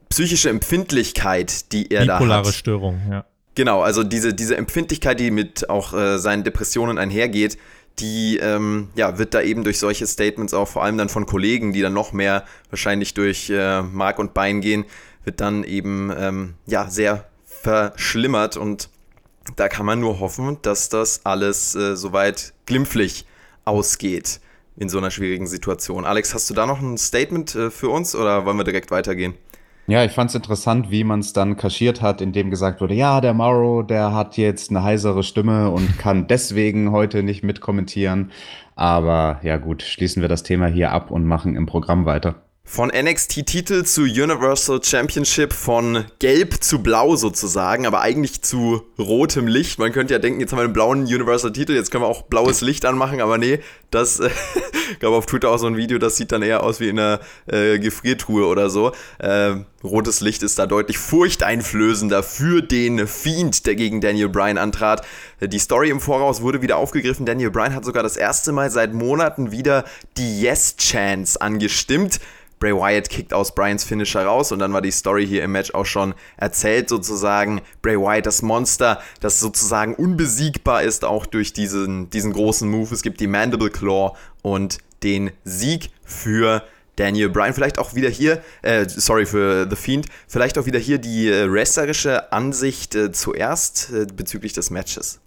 [0.09, 2.20] psychische Empfindlichkeit, die er Bipolare da hat.
[2.20, 3.24] Bipolare Störung, ja.
[3.54, 7.59] Genau, also diese, diese Empfindlichkeit, die mit auch äh, seinen Depressionen einhergeht,
[8.00, 11.72] die ähm, ja, wird da eben durch solche Statements auch vor allem dann von Kollegen,
[11.72, 14.84] die dann noch mehr wahrscheinlich durch äh, Mark und Bein gehen,
[15.24, 18.88] wird dann eben ähm, ja, sehr verschlimmert und
[19.56, 23.26] da kann man nur hoffen, dass das alles äh, soweit glimpflich
[23.64, 24.40] ausgeht
[24.76, 26.04] in so einer schwierigen Situation.
[26.04, 29.34] Alex, hast du da noch ein Statement äh, für uns oder wollen wir direkt weitergehen?
[29.90, 33.22] Ja, ich fand es interessant, wie man es dann kaschiert hat, indem gesagt wurde, ja,
[33.22, 38.31] der Morrow, der hat jetzt eine heisere Stimme und kann deswegen heute nicht mitkommentieren.
[38.77, 42.35] Aber ja gut, schließen wir das Thema hier ab und machen im Programm weiter.
[42.70, 49.78] Von NXT-Titel zu Universal Championship, von gelb zu blau sozusagen, aber eigentlich zu rotem Licht.
[49.78, 52.61] Man könnte ja denken, jetzt haben wir einen blauen Universal-Titel, jetzt können wir auch blaues
[52.61, 54.28] Licht anmachen, aber nee, das äh,
[55.00, 57.20] gab auf Twitter auch so ein Video, das sieht dann eher aus wie in einer
[57.46, 58.92] äh, Gefriertruhe oder so.
[59.18, 65.07] Äh, rotes Licht ist da deutlich furchteinflößender für den Fiend, der gegen Daniel Bryan antrat.
[65.40, 67.24] Die Story im Voraus wurde wieder aufgegriffen.
[67.24, 69.85] Daniel Bryan hat sogar das erste Mal seit Monaten wieder
[70.18, 72.20] die Yes-Chance angestimmt.
[72.59, 75.73] Bray Wyatt kickt aus Bryans Finisher raus und dann war die Story hier im Match
[75.75, 77.61] auch schon erzählt sozusagen.
[77.83, 82.94] Bray Wyatt, das Monster, das sozusagen unbesiegbar ist, auch durch diesen, diesen großen Move.
[82.94, 86.64] Es gibt die Mandible Claw und den Sieg für
[86.97, 87.55] Daniel Bryan.
[87.55, 91.51] Vielleicht auch wieder hier, äh, sorry für The Fiend, vielleicht auch wieder hier die äh,
[91.51, 95.21] wrestlerische Ansicht äh, zuerst äh, bezüglich des Matches.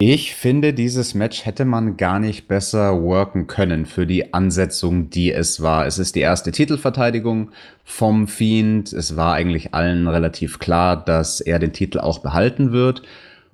[0.00, 5.32] Ich finde, dieses Match hätte man gar nicht besser worken können für die Ansetzung, die
[5.32, 5.86] es war.
[5.86, 7.50] Es ist die erste Titelverteidigung
[7.82, 8.92] vom Fiend.
[8.92, 13.02] Es war eigentlich allen relativ klar, dass er den Titel auch behalten wird.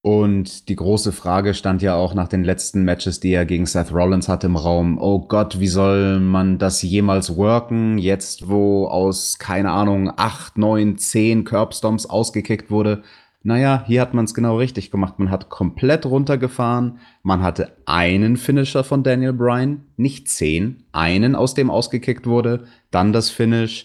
[0.02, 3.90] Und die große Frage stand ja auch nach den letzten Matches, die er gegen Seth
[3.90, 4.98] Rollins hatte im Raum.
[5.00, 7.96] Oh Gott, wie soll man das jemals worken?
[7.96, 13.02] Jetzt, wo aus, keine Ahnung, acht, neun, zehn Curbstomps ausgekickt wurde.
[13.46, 15.18] Naja, hier hat man es genau richtig gemacht.
[15.18, 16.98] Man hat komplett runtergefahren.
[17.22, 20.84] Man hatte einen Finisher von Daniel Bryan, nicht zehn.
[20.92, 22.66] Einen, aus dem ausgekickt wurde.
[22.90, 23.84] Dann das Finish.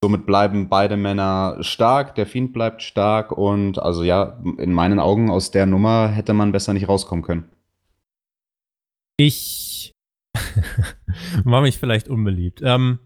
[0.00, 5.28] Somit bleiben beide Männer stark, der Fiend bleibt stark und also ja, in meinen Augen
[5.28, 7.50] aus der Nummer hätte man besser nicht rauskommen können.
[9.18, 9.92] Ich
[11.44, 12.62] mache mich vielleicht unbeliebt.
[12.64, 13.00] Ähm,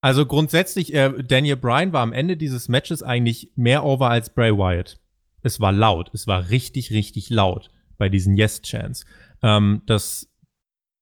[0.00, 4.56] also grundsätzlich, äh, Daniel Bryan war am Ende dieses Matches eigentlich mehr over als Bray
[4.56, 5.00] Wyatt.
[5.42, 9.04] Es war laut, es war richtig, richtig laut bei diesen Yes-Chants.
[9.42, 10.28] Ähm, das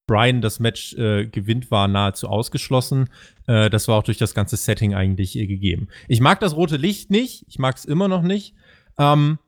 [0.06, 3.10] Brian das Match äh, gewinnt, war nahezu ausgeschlossen.
[3.46, 5.88] Äh, das war auch durch das ganze Setting eigentlich äh, gegeben.
[6.08, 7.44] Ich mag das rote Licht nicht.
[7.48, 8.54] Ich mag es immer noch nicht.
[8.98, 9.38] Ähm,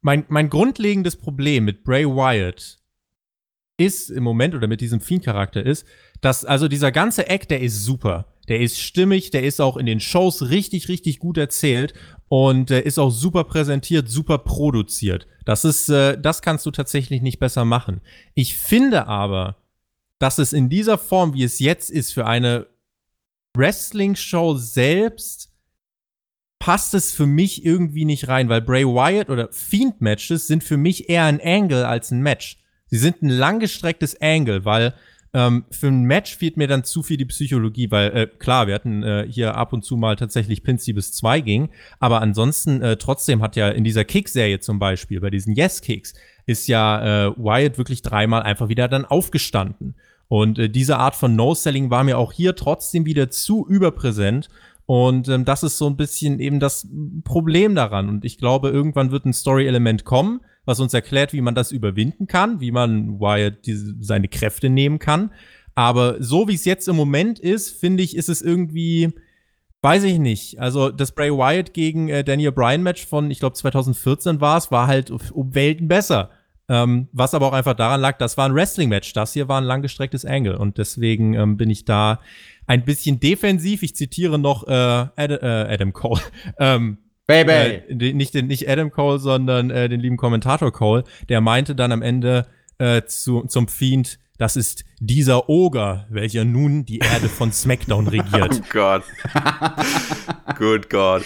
[0.00, 2.78] mein, mein grundlegendes Problem mit Bray Wyatt
[3.76, 5.86] ist im Moment oder mit diesem Fiend-Charakter ist,
[6.20, 8.31] dass also dieser ganze Act, der ist super.
[8.48, 11.94] Der ist stimmig, der ist auch in den Shows richtig, richtig gut erzählt
[12.28, 15.26] und der ist auch super präsentiert, super produziert.
[15.44, 18.00] Das ist, äh, das kannst du tatsächlich nicht besser machen.
[18.34, 19.56] Ich finde aber,
[20.18, 22.66] dass es in dieser Form, wie es jetzt ist, für eine
[23.54, 25.50] Wrestling-Show selbst
[26.58, 31.08] passt es für mich irgendwie nicht rein, weil Bray Wyatt oder Fiend-Matches sind für mich
[31.08, 32.58] eher ein Angle als ein Match.
[32.86, 34.94] Sie sind ein langgestrecktes Angle, weil
[35.34, 38.74] ähm, für ein Match fehlt mir dann zu viel die Psychologie, weil äh, klar, wir
[38.74, 42.82] hatten äh, hier ab und zu mal tatsächlich Pins, die bis zwei ging, aber ansonsten
[42.82, 46.14] äh, trotzdem hat ja in dieser Kick-Serie zum Beispiel, bei diesen Yes-Kicks,
[46.44, 49.94] ist ja äh, Wyatt wirklich dreimal einfach wieder dann aufgestanden.
[50.28, 54.48] Und äh, diese Art von No-Selling war mir auch hier trotzdem wieder zu überpräsent.
[54.86, 56.88] Und ähm, das ist so ein bisschen eben das
[57.24, 58.08] Problem daran.
[58.08, 62.26] Und ich glaube, irgendwann wird ein Story-Element kommen, was uns erklärt, wie man das überwinden
[62.26, 65.30] kann, wie man Wyatt diese, seine Kräfte nehmen kann.
[65.74, 69.12] Aber so wie es jetzt im Moment ist, finde ich, ist es irgendwie,
[69.80, 70.60] weiß ich nicht.
[70.60, 74.70] Also das Bray Wyatt gegen äh, Daniel Bryan Match von, ich glaube 2014 war es,
[74.70, 76.30] war halt um Welten besser.
[76.68, 79.12] Ähm, was aber auch einfach daran lag, das war ein Wrestling-Match.
[79.14, 80.58] Das hier war ein langgestrecktes Angle.
[80.58, 82.20] Und deswegen ähm, bin ich da
[82.66, 83.82] ein bisschen defensiv.
[83.82, 86.20] Ich zitiere noch äh, Ad äh, Adam Cole.
[86.58, 86.98] ähm,
[87.32, 88.04] Baby!
[88.08, 91.04] Äh, nicht, den, nicht Adam Cole, sondern äh, den lieben Kommentator Cole.
[91.28, 92.46] Der meinte dann am Ende
[92.78, 98.60] äh, zu, zum Fiend, das ist dieser Oger, welcher nun die Erde von SmackDown regiert.
[98.72, 99.04] Oh Gott.
[100.58, 101.22] Good God.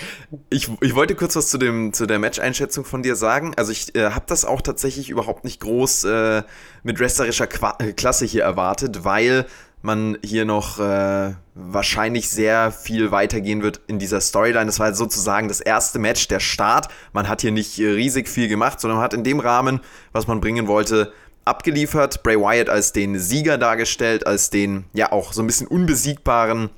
[0.51, 3.55] Ich, ich wollte kurz was zu, dem, zu der Match-Einschätzung von dir sagen.
[3.57, 6.43] Also ich äh, habe das auch tatsächlich überhaupt nicht groß äh,
[6.83, 9.47] mit wrestlerischer Qua äh, Klasse hier erwartet, weil
[9.87, 14.67] man hier noch äh, wahrscheinlich sehr viel weitergehen wird in dieser Storyline.
[14.67, 16.89] Das war sozusagen das erste Match, der Start.
[17.15, 19.81] Man hat hier nicht äh, riesig viel gemacht, sondern hat in dem Rahmen,
[20.13, 21.13] was man bringen wollte,
[21.47, 22.23] abgeliefert.
[22.23, 26.69] Bray Wyatt als den Sieger dargestellt, als den ja auch so ein bisschen unbesiegbaren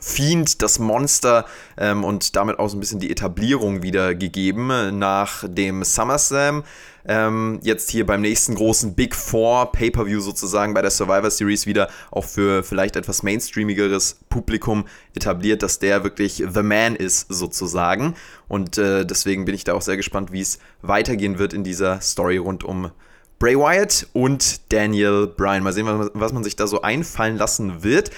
[0.00, 1.44] Fiend, das Monster
[1.76, 6.64] ähm, und damit auch so ein bisschen die Etablierung wieder gegeben nach dem SummerSlam.
[7.06, 11.88] Ähm, jetzt hier beim nächsten großen Big Four Pay-Per-View sozusagen bei der Survivor Series wieder
[12.10, 14.84] auch für vielleicht etwas mainstreamigeres Publikum
[15.14, 18.14] etabliert, dass der wirklich The Man ist sozusagen.
[18.48, 22.00] Und äh, deswegen bin ich da auch sehr gespannt, wie es weitergehen wird in dieser
[22.00, 22.90] Story rund um
[23.38, 25.62] Bray Wyatt und Daniel Bryan.
[25.62, 28.10] Mal sehen, was, was man sich da so einfallen lassen wird.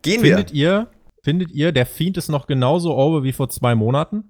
[0.00, 0.56] Gehen Findet wir.
[0.56, 0.86] ihr,
[1.22, 4.24] findet ihr, der Fiend ist noch genauso over wie vor zwei Monaten?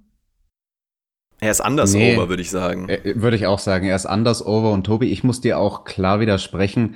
[1.44, 2.16] Er ist anders Nee.
[2.16, 2.88] over, würde ich sagen.
[2.88, 4.72] Äh, Würde ich auch sagen, er ist anders over.
[4.72, 6.94] Und Tobi, ich muss dir auch klar widersprechen,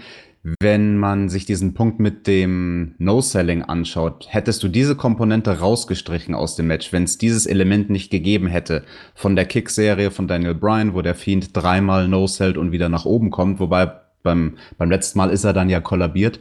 [0.61, 6.56] wenn man sich diesen Punkt mit dem No-Selling anschaut, hättest du diese Komponente rausgestrichen aus
[6.56, 8.84] dem Match, wenn es dieses Element nicht gegeben hätte.
[9.14, 13.30] Von der Kick-Serie von Daniel Bryan, wo der Fiend dreimal No-Sellt und wieder nach oben
[13.30, 16.40] kommt, wobei beim, beim letzten Mal ist er dann ja kollabiert.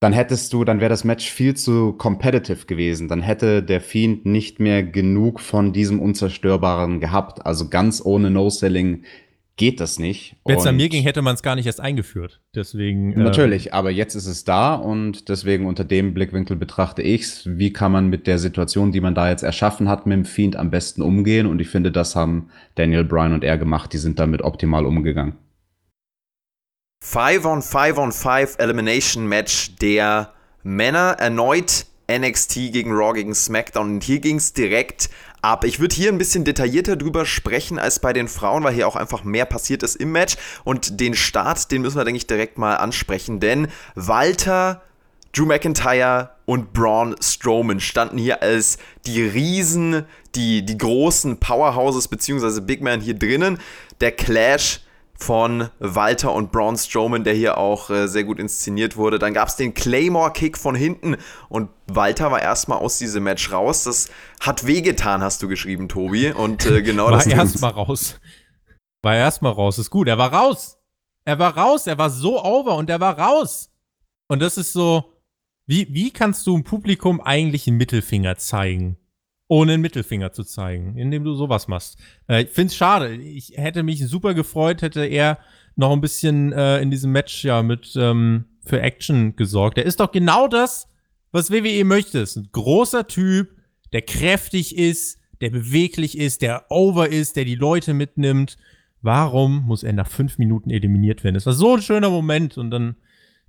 [0.00, 3.08] Dann hättest du, dann wäre das Match viel zu competitive gewesen.
[3.08, 7.46] Dann hätte der Fiend nicht mehr genug von diesem Unzerstörbaren gehabt.
[7.46, 9.04] Also ganz ohne No-Selling
[9.56, 10.36] geht das nicht.
[10.44, 12.40] Wenn es an mir ging, hätte man es gar nicht erst eingeführt.
[12.54, 13.12] Deswegen.
[13.12, 17.42] äh, Natürlich, aber jetzt ist es da und deswegen unter dem Blickwinkel betrachte ich's.
[17.46, 20.56] Wie kann man mit der Situation, die man da jetzt erschaffen hat, mit dem Fiend
[20.56, 21.46] am besten umgehen?
[21.46, 23.92] Und ich finde, das haben Daniel Bryan und er gemacht.
[23.92, 25.34] Die sind damit optimal umgegangen.
[27.06, 31.16] 5 on 5 on 5 Elimination Match der Männer.
[31.18, 33.96] Erneut NXT gegen Raw gegen SmackDown.
[33.96, 35.10] Und hier ging es direkt
[35.42, 35.64] ab.
[35.64, 38.96] Ich würde hier ein bisschen detaillierter drüber sprechen als bei den Frauen, weil hier auch
[38.96, 40.36] einfach mehr passiert ist im Match.
[40.64, 43.38] Und den Start, den müssen wir, denke ich, direkt mal ansprechen.
[43.38, 44.80] Denn Walter,
[45.34, 52.60] Drew McIntyre und Braun Strowman standen hier als die Riesen, die, die großen Powerhouses bzw.
[52.60, 53.58] Big Man hier drinnen.
[54.00, 54.80] Der Clash
[55.24, 59.18] von Walter und Braun Strowman, der hier auch äh, sehr gut inszeniert wurde.
[59.18, 61.16] Dann gab es den Claymore-Kick von hinten
[61.48, 63.84] und Walter war erstmal aus diesem Match raus.
[63.84, 64.10] Das
[64.40, 66.30] hat wehgetan, hast du geschrieben, Tobi.
[66.30, 67.26] Und äh, genau war das.
[67.26, 68.20] War erstmal raus.
[69.02, 69.78] War erstmal raus.
[69.78, 70.08] Ist gut.
[70.08, 70.78] Er war raus.
[71.24, 71.86] Er war raus.
[71.86, 73.70] Er war so over und er war raus.
[74.28, 75.04] Und das ist so.
[75.66, 78.98] Wie, wie kannst du im Publikum eigentlich einen Mittelfinger zeigen?
[79.48, 81.98] Ohne einen Mittelfinger zu zeigen, indem du sowas machst.
[82.28, 83.14] Äh, ich finde es schade.
[83.14, 85.38] Ich hätte mich super gefreut, hätte er
[85.76, 89.78] noch ein bisschen äh, in diesem Match ja mit ähm, für Action gesorgt.
[89.78, 90.88] Er ist doch genau das,
[91.32, 92.20] was WWE möchte.
[92.20, 93.50] Ist ein großer Typ,
[93.92, 98.56] der kräftig ist, der beweglich ist, der over ist, der die Leute mitnimmt.
[99.02, 101.34] Warum muss er nach fünf Minuten eliminiert werden?
[101.34, 102.96] Das war so ein schöner Moment und dann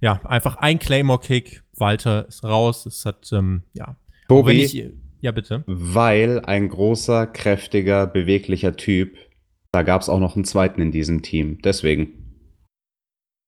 [0.01, 1.63] ja einfach ein Claymore-Kick.
[1.77, 2.85] Walter ist raus.
[2.85, 3.95] Es hat ähm, ja.
[4.27, 4.91] Bobby, ich,
[5.25, 5.63] ja, bitte.
[5.65, 9.17] Weil ein großer, kräftiger, beweglicher Typ,
[9.71, 11.57] da gab es auch noch einen zweiten in diesem Team.
[11.63, 12.45] Deswegen.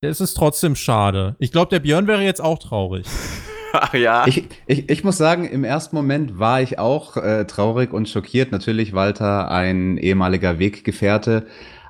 [0.02, 1.36] Es ist trotzdem schade.
[1.38, 3.06] Ich glaube, der Björn wäre jetzt auch traurig.
[3.74, 4.26] Ach ja.
[4.26, 8.52] Ich, ich, ich muss sagen, im ersten Moment war ich auch äh, traurig und schockiert.
[8.52, 11.46] Natürlich Walter ein ehemaliger Weggefährte.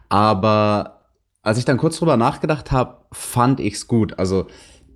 [0.10, 1.06] Aber
[1.44, 4.20] als ich dann kurz drüber nachgedacht habe, fand ich es gut.
[4.20, 4.48] Also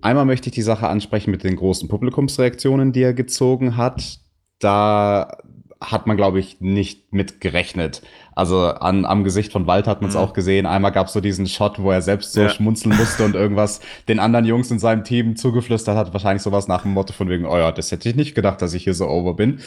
[0.01, 4.19] einmal möchte ich die Sache ansprechen mit den großen Publikumsreaktionen, die er gezogen hat
[4.63, 5.38] da
[5.82, 8.04] hat man, glaube ich, nicht mit gerechnet.
[8.34, 10.21] Also an, am Gesicht von Walter hat man es mhm.
[10.21, 10.65] auch gesehen.
[10.65, 12.50] Einmal gab es so diesen Shot, wo er selbst so ja.
[12.50, 16.13] schmunzeln musste und irgendwas den anderen Jungs in seinem Team zugeflüstert hat.
[16.13, 18.74] Wahrscheinlich sowas nach dem Motto von wegen, oh ja, das hätte ich nicht gedacht, dass
[18.74, 19.60] ich hier so over bin.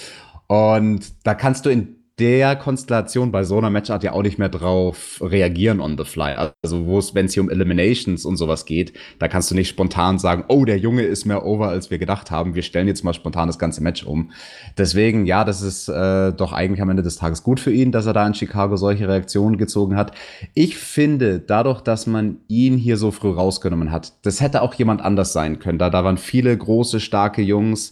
[0.47, 4.49] Und da kannst du in der Konstellation bei so einer Matchart ja auch nicht mehr
[4.49, 6.37] drauf reagieren on the fly.
[6.63, 9.69] Also, wo es, wenn es hier um Eliminations und sowas geht, da kannst du nicht
[9.69, 12.55] spontan sagen, oh, der Junge ist mehr over, als wir gedacht haben.
[12.55, 14.31] Wir stellen jetzt mal spontan das ganze Match um.
[14.79, 18.07] Deswegen, ja, das ist äh, doch eigentlich am Ende des Tages gut für ihn, dass
[18.07, 20.13] er da in Chicago solche Reaktionen gezogen hat.
[20.55, 25.03] Ich finde, dadurch, dass man ihn hier so früh rausgenommen hat, das hätte auch jemand
[25.03, 25.79] anders sein können.
[25.79, 27.91] Da, da waren viele große, starke Jungs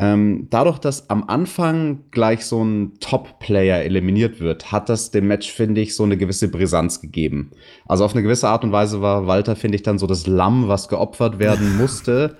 [0.00, 5.50] ähm, dadurch, dass am Anfang gleich so ein Top-Player eliminiert wird, hat das dem Match,
[5.50, 7.50] finde ich, so eine gewisse Brisanz gegeben.
[7.86, 10.68] Also auf eine gewisse Art und Weise war Walter, finde ich, dann so das Lamm,
[10.68, 12.36] was geopfert werden musste.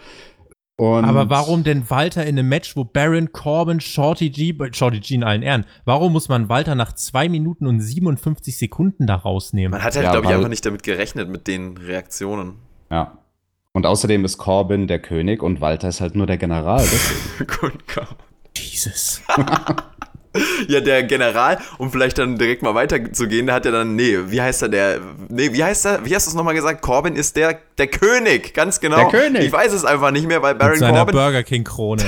[0.76, 5.16] Und Aber warum denn Walter in einem Match, wo Baron Corbin, Shorty G, Shorty G
[5.16, 9.72] in allen Ehren, warum muss man Walter nach zwei Minuten und 57 Sekunden da rausnehmen?
[9.72, 12.54] Man hat halt, ja, glaube ich, einfach nicht damit gerechnet, mit den Reaktionen.
[12.88, 13.18] Ja.
[13.72, 16.84] Und außerdem ist Corbin der König und Walter ist halt nur der General.
[17.60, 17.84] Gut,
[18.56, 19.22] Jesus.
[20.68, 24.40] ja, der General, um vielleicht dann direkt mal weiterzugehen, der hat ja dann, nee, wie
[24.40, 26.82] heißt er, der, nee, wie heißt er, wie hast du es nochmal gesagt?
[26.82, 29.10] Corbin ist der, der König, ganz genau.
[29.10, 29.44] Der König.
[29.44, 31.14] Ich weiß es einfach nicht mehr, weil Baron Mit seiner Corbin.
[31.14, 32.02] Burger King Krone.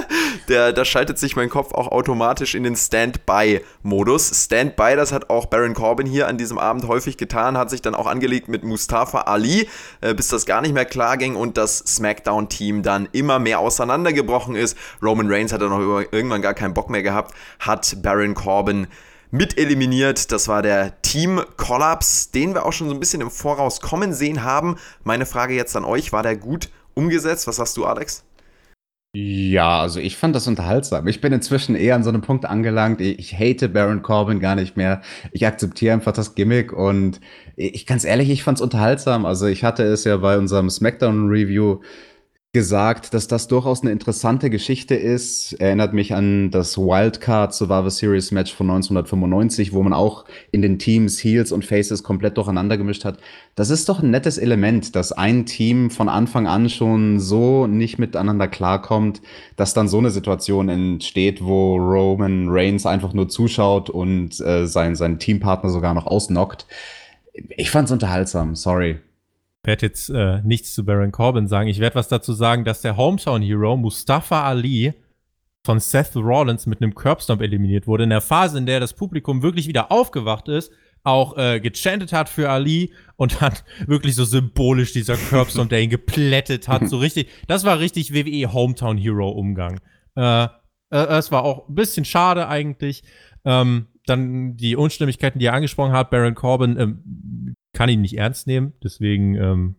[0.48, 4.44] der, da schaltet sich mein Kopf auch automatisch in den Standby-Modus.
[4.44, 7.94] Standby, das hat auch Baron Corbin hier an diesem Abend häufig getan, hat sich dann
[7.94, 9.68] auch angelegt mit Mustafa Ali,
[10.00, 14.56] äh, bis das gar nicht mehr klar ging und das SmackDown-Team dann immer mehr auseinandergebrochen
[14.56, 14.76] ist.
[15.02, 15.80] Roman Reigns hat dann noch
[16.10, 18.88] irgendwann gar keinen Bock mehr gehabt, hat Baron Corbin
[19.30, 20.32] mit eliminiert.
[20.32, 24.12] Das war der Team Collapse, den wir auch schon so ein bisschen im Voraus kommen
[24.12, 24.76] sehen haben.
[25.04, 27.46] Meine Frage jetzt an euch, war der gut umgesetzt?
[27.46, 28.24] Was sagst du, Alex?
[29.12, 31.08] Ja, also ich fand das unterhaltsam.
[31.08, 33.00] Ich bin inzwischen eher an so einem Punkt angelangt.
[33.00, 35.02] Ich hate Baron Corbin gar nicht mehr.
[35.32, 37.20] Ich akzeptiere einfach das Gimmick und
[37.56, 39.26] ich ganz ehrlich, ich fand's unterhaltsam.
[39.26, 41.80] Also ich hatte es ja bei unserem SmackDown Review
[42.52, 45.52] gesagt, dass das durchaus eine interessante Geschichte ist.
[45.60, 50.80] Erinnert mich an das Wildcard Survivor Series Match von 1995, wo man auch in den
[50.80, 53.18] Teams Heels und Faces komplett durcheinander gemischt hat.
[53.54, 58.00] Das ist doch ein nettes Element, dass ein Team von Anfang an schon so nicht
[58.00, 59.22] miteinander klarkommt,
[59.54, 64.96] dass dann so eine Situation entsteht, wo Roman Reigns einfach nur zuschaut und äh, sein,
[64.96, 66.66] sein Teampartner sogar noch ausnockt.
[67.56, 68.98] Ich fand's unterhaltsam, sorry
[69.62, 71.68] werde jetzt äh, nichts zu Baron Corbin sagen.
[71.68, 74.94] Ich werde was dazu sagen, dass der Hometown Hero Mustafa Ali
[75.64, 78.04] von Seth Rollins mit einem Curbstomp eliminiert wurde.
[78.04, 82.28] In der Phase, in der das Publikum wirklich wieder aufgewacht ist, auch äh, gechantet hat
[82.28, 87.28] für Ali und hat wirklich so symbolisch dieser Curbstomp, der ihn geplättet hat, so richtig.
[87.46, 89.80] Das war richtig WWE Hometown Hero Umgang.
[90.16, 90.48] Äh, äh,
[90.90, 93.02] es war auch ein bisschen schade eigentlich.
[93.44, 98.46] Ähm, dann die Unstimmigkeiten, die er angesprochen hat, Baron Corbin, ähm, kann ihn nicht ernst
[98.46, 98.74] nehmen.
[98.84, 99.76] Deswegen ähm,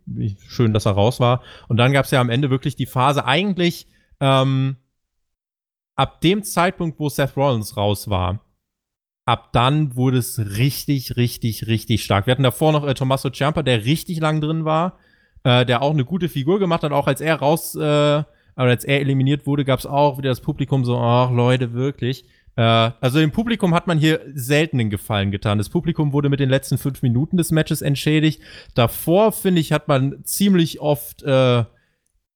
[0.48, 1.44] schön, dass er raus war.
[1.68, 3.86] Und dann gab es ja am Ende wirklich die Phase, eigentlich
[4.20, 4.78] ähm,
[5.96, 8.44] ab dem Zeitpunkt, wo Seth Rollins raus war,
[9.26, 12.26] ab dann wurde es richtig, richtig, richtig stark.
[12.26, 14.98] Wir hatten davor noch äh, Tommaso Ciampa, der richtig lang drin war,
[15.44, 18.24] äh, der auch eine gute Figur gemacht hat, auch als er raus, äh,
[18.56, 22.26] als er eliminiert wurde, gab es auch wieder das Publikum so, ach Leute, wirklich.
[22.56, 25.58] Äh, also dem Publikum hat man hier selten einen Gefallen getan.
[25.58, 28.42] Das Publikum wurde mit den letzten fünf Minuten des Matches entschädigt.
[28.76, 31.64] Davor, finde ich, hat man ziemlich oft äh,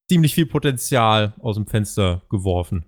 [0.07, 2.85] ziemlich viel Potenzial aus dem Fenster geworfen.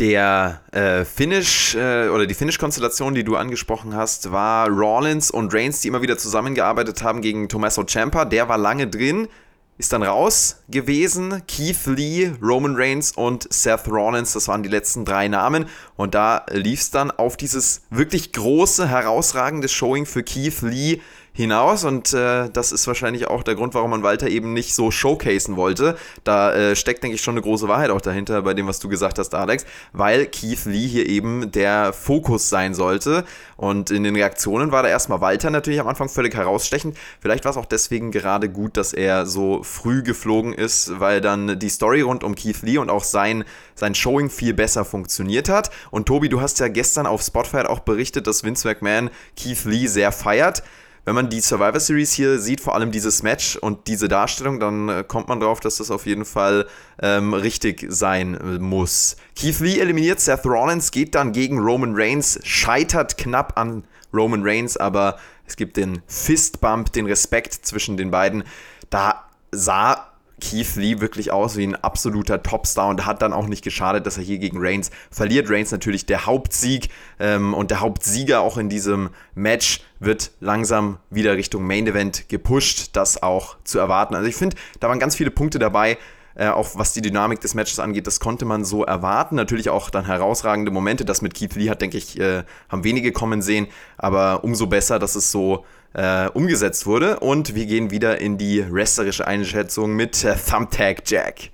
[0.00, 5.82] Der äh, Finish äh, oder die Finish-Konstellation, die du angesprochen hast, war Rollins und Reigns,
[5.82, 8.24] die immer wieder zusammengearbeitet haben gegen Tommaso Ciampa.
[8.24, 9.28] Der war lange drin,
[9.76, 11.42] ist dann raus gewesen.
[11.48, 15.66] Keith Lee, Roman Reigns und Seth Rollins, das waren die letzten drei Namen.
[15.96, 21.00] Und da lief es dann auf dieses wirklich große, herausragende Showing für Keith Lee
[21.36, 24.92] hinaus und äh, das ist wahrscheinlich auch der Grund, warum man Walter eben nicht so
[24.92, 25.96] showcasen wollte.
[26.22, 28.88] Da äh, steckt, denke ich, schon eine große Wahrheit auch dahinter bei dem, was du
[28.88, 33.24] gesagt hast, Alex, weil Keith Lee hier eben der Fokus sein sollte
[33.56, 36.96] und in den Reaktionen war da erstmal Walter natürlich am Anfang völlig herausstechend.
[37.20, 41.58] Vielleicht war es auch deswegen gerade gut, dass er so früh geflogen ist, weil dann
[41.58, 45.70] die Story rund um Keith Lee und auch sein, sein Showing viel besser funktioniert hat.
[45.90, 49.88] Und Tobi, du hast ja gestern auf Spotify auch berichtet, dass Vince McMahon Keith Lee
[49.88, 50.62] sehr feiert
[51.04, 54.88] wenn man die Survivor Series hier sieht, vor allem dieses Match und diese Darstellung, dann
[54.88, 56.66] äh, kommt man drauf, dass das auf jeden Fall
[57.00, 59.16] ähm, richtig sein äh, muss.
[59.36, 64.76] Keith Lee eliminiert Seth Rollins, geht dann gegen Roman Reigns, scheitert knapp an Roman Reigns,
[64.76, 68.44] aber es gibt den Fistbump, den Respekt zwischen den beiden.
[68.88, 73.62] Da sah Keith Lee wirklich aus wie ein absoluter Topstar und hat dann auch nicht
[73.62, 75.50] geschadet, dass er hier gegen Reigns verliert.
[75.50, 81.36] Reigns natürlich der Hauptsieg ähm, und der Hauptsieger auch in diesem Match wird langsam wieder
[81.36, 84.14] Richtung Main Event gepusht, das auch zu erwarten.
[84.14, 85.98] Also ich finde, da waren ganz viele Punkte dabei,
[86.36, 89.36] äh, auch was die Dynamik des Matches angeht, das konnte man so erwarten.
[89.36, 91.04] Natürlich auch dann herausragende Momente.
[91.04, 94.98] Das mit Keith Lee hat, denke ich, äh, haben wenige kommen sehen, aber umso besser,
[94.98, 95.64] dass es so
[95.94, 97.20] äh, umgesetzt wurde.
[97.20, 101.53] Und wir gehen wieder in die wrestlerische Einschätzung mit äh, Thumbtack Jack.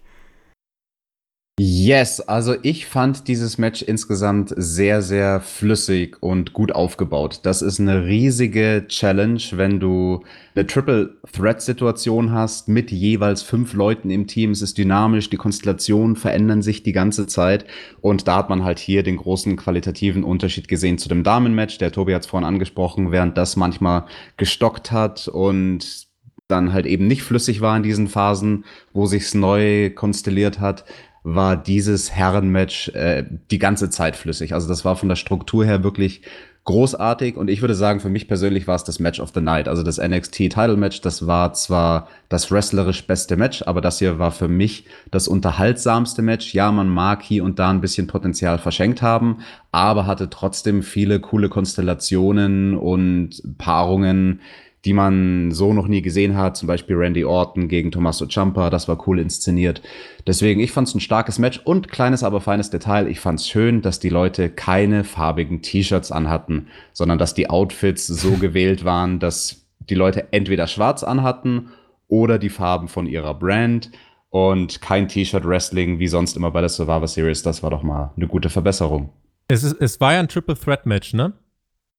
[1.62, 7.40] Yes, also ich fand dieses Match insgesamt sehr, sehr flüssig und gut aufgebaut.
[7.42, 13.74] Das ist eine riesige Challenge, wenn du eine Triple Threat Situation hast mit jeweils fünf
[13.74, 14.52] Leuten im Team.
[14.52, 17.66] Es ist dynamisch, die Konstellationen verändern sich die ganze Zeit
[18.00, 21.76] und da hat man halt hier den großen qualitativen Unterschied gesehen zu dem Damenmatch.
[21.76, 24.06] Der Tobi hat es vorhin angesprochen, während das manchmal
[24.38, 26.08] gestockt hat und
[26.48, 30.84] dann halt eben nicht flüssig war in diesen Phasen, wo sich's neu konstelliert hat,
[31.23, 34.55] war dieses Herrenmatch äh, die ganze Zeit flüssig.
[34.55, 36.23] Also das war von der Struktur her wirklich
[36.64, 39.66] großartig und ich würde sagen, für mich persönlich war es das Match of the Night.
[39.66, 44.18] Also das NXT Title Match, das war zwar das wrestlerisch beste Match, aber das hier
[44.18, 46.55] war für mich das unterhaltsamste Match.
[46.55, 49.39] Ja, man mag hier und da ein bisschen Potenzial verschenkt haben,
[49.73, 54.41] aber hatte trotzdem viele coole Konstellationen und Paarungen,
[54.85, 56.57] die man so noch nie gesehen hat.
[56.57, 59.83] Zum Beispiel Randy Orton gegen Tommaso Ciampa, das war cool inszeniert.
[60.26, 63.07] Deswegen, ich fand es ein starkes Match und kleines, aber feines Detail.
[63.09, 68.07] Ich fand es schön, dass die Leute keine farbigen T-Shirts anhatten, sondern dass die Outfits
[68.07, 71.68] so gewählt waren, dass die Leute entweder schwarz anhatten
[72.09, 73.91] oder die Farben von ihrer Brand
[74.31, 77.43] und kein T-Shirt-Wrestling wie sonst immer bei der Survivor Series.
[77.43, 79.11] Das war doch mal eine gute Verbesserung.
[79.49, 81.33] Es, ist, es war ja ein Triple Threat Match, ne?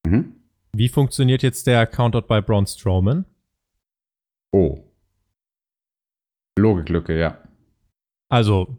[0.06, 0.41] Mhm.
[0.74, 3.26] Wie funktioniert jetzt der Countout bei Braun Strowman?
[4.52, 4.84] Oh.
[6.58, 7.38] Logiklücke, ja.
[8.30, 8.78] Also,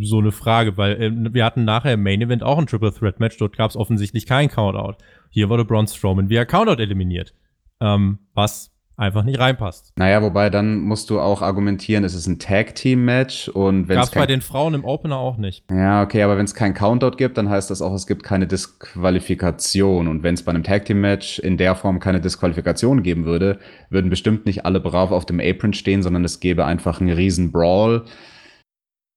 [0.00, 3.20] so eine Frage, weil äh, wir hatten nachher im Main Event auch ein Triple Threat
[3.20, 4.96] Match, dort gab es offensichtlich keinen Countout.
[5.30, 7.34] Hier wurde Braun Strowman via Countout eliminiert.
[7.80, 9.92] Ähm, was einfach nicht reinpasst.
[9.96, 14.26] Naja, wobei dann musst du auch argumentieren, es ist ein Tag-Team-Match und wenn Gab's bei
[14.26, 15.64] den Frauen im Opener auch nicht.
[15.70, 18.46] Ja, okay, aber wenn es keinen Countout gibt, dann heißt das auch, es gibt keine
[18.46, 20.08] Disqualifikation.
[20.08, 24.46] Und wenn es bei einem Tag-Team-Match in der Form keine Disqualifikation geben würde, würden bestimmt
[24.46, 28.04] nicht alle brav auf dem Apron stehen, sondern es gäbe einfach einen riesen Brawl.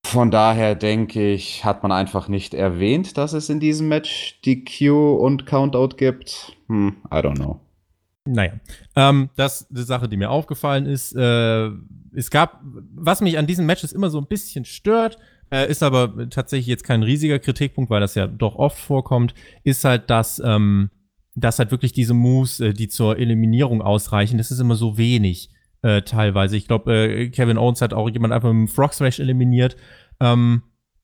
[0.06, 4.66] Von daher denke ich, hat man einfach nicht erwähnt, dass es in diesem Match die
[4.66, 6.58] Q und Countout gibt.
[6.68, 7.60] Hm, I don't know.
[8.26, 8.54] Naja,
[8.96, 11.16] ähm, das ist eine Sache, die mir aufgefallen ist.
[11.16, 11.70] Äh,
[12.14, 12.62] es gab,
[12.94, 15.18] was mich an diesen Matches immer so ein bisschen stört,
[15.52, 19.84] äh, ist aber tatsächlich jetzt kein riesiger Kritikpunkt, weil das ja doch oft vorkommt, ist
[19.84, 20.92] halt, dass, ähm,
[21.36, 25.50] dass halt wirklich diese Moves, äh, die zur Eliminierung ausreichen, das ist immer so wenig
[25.82, 26.58] äh, teilweise.
[26.58, 29.76] Ich glaube, äh, Kevin Owens hat auch jemand einfach mit dem Frog Smash eliminiert.
[30.20, 30.62] Ähm,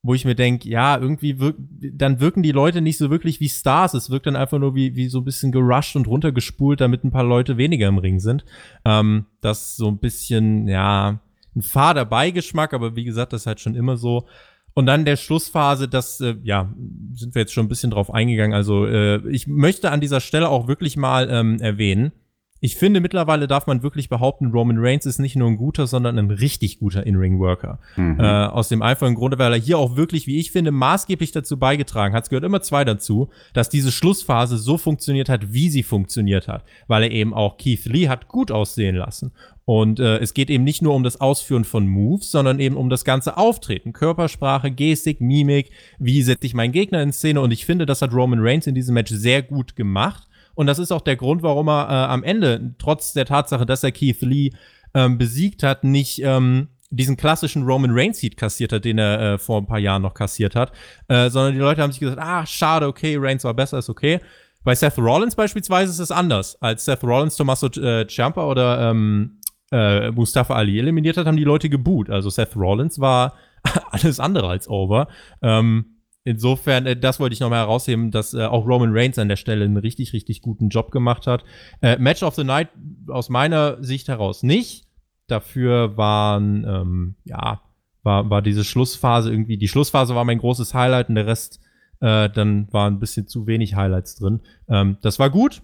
[0.07, 1.57] wo ich mir denke, ja, irgendwie wirk
[1.93, 3.93] dann wirken die Leute nicht so wirklich wie Stars.
[3.93, 7.11] Es wirkt dann einfach nur wie, wie so ein bisschen gerusht und runtergespult, damit ein
[7.11, 8.45] paar Leute weniger im Ring sind.
[8.85, 11.19] Ähm, das so ein bisschen, ja,
[11.55, 14.25] ein fader Beigeschmack, aber wie gesagt, das ist halt schon immer so.
[14.73, 16.73] Und dann der Schlussphase, das, äh, ja,
[17.13, 18.55] sind wir jetzt schon ein bisschen drauf eingegangen.
[18.55, 22.13] Also äh, ich möchte an dieser Stelle auch wirklich mal ähm, erwähnen,
[22.59, 26.17] ich finde, mittlerweile darf man wirklich behaupten, Roman Reigns ist nicht nur ein guter, sondern
[26.17, 27.79] ein richtig guter In-Ring-Worker.
[27.95, 28.19] Mhm.
[28.19, 31.57] Äh, aus dem einfachen Grunde, weil er hier auch wirklich, wie ich finde, maßgeblich dazu
[31.57, 32.23] beigetragen hat.
[32.23, 36.63] Es gehört immer zwei dazu, dass diese Schlussphase so funktioniert hat, wie sie funktioniert hat.
[36.87, 39.31] Weil er eben auch Keith Lee hat gut aussehen lassen.
[39.65, 42.89] Und äh, es geht eben nicht nur um das Ausführen von Moves, sondern eben um
[42.89, 43.91] das ganze Auftreten.
[43.91, 47.41] Körpersprache, Gestik, Mimik, wie setze ich meinen Gegner in Szene.
[47.41, 50.26] Und ich finde, das hat Roman Reigns in diesem Match sehr gut gemacht.
[50.57, 53.83] Und das ist auch der Grund, warum er äh, am Ende, trotz der Tatsache, dass
[53.83, 54.49] er Keith Lee
[54.95, 59.37] ähm, besiegt hat, nicht ähm, diesen klassischen Roman Reigns Seed kassiert hat, den er äh,
[59.37, 60.71] vor ein paar Jahren noch kassiert hat,
[61.09, 64.19] äh, sondern die Leute haben sich gesagt, ah, schade, okay, Reigns war besser, ist okay.
[64.63, 66.59] Bei Seth Rollins beispielsweise ist es anders.
[66.59, 69.39] Als Seth Rollins Tommaso äh, Ciampa oder ähm,
[69.71, 72.09] äh, Mustafa Ali eliminiert hat, haben die Leute geboot.
[72.09, 73.35] Also Seth Rollins war
[73.91, 75.07] alles andere als over.
[75.43, 75.96] Ähm,
[76.27, 79.63] Insofern, äh, das wollte ich nochmal herausheben, dass äh, auch Roman Reigns an der Stelle
[79.63, 81.45] einen richtig, richtig guten Job gemacht hat.
[81.81, 82.67] Äh, Match of the Night
[83.07, 84.87] aus meiner Sicht heraus nicht.
[85.27, 87.61] Dafür waren, ähm, ja,
[88.03, 91.61] war, war diese Schlussphase irgendwie, die Schlussphase war mein großes Highlight und der Rest,
[92.01, 94.41] äh, dann war ein bisschen zu wenig Highlights drin.
[94.67, 95.61] Ähm, das war gut.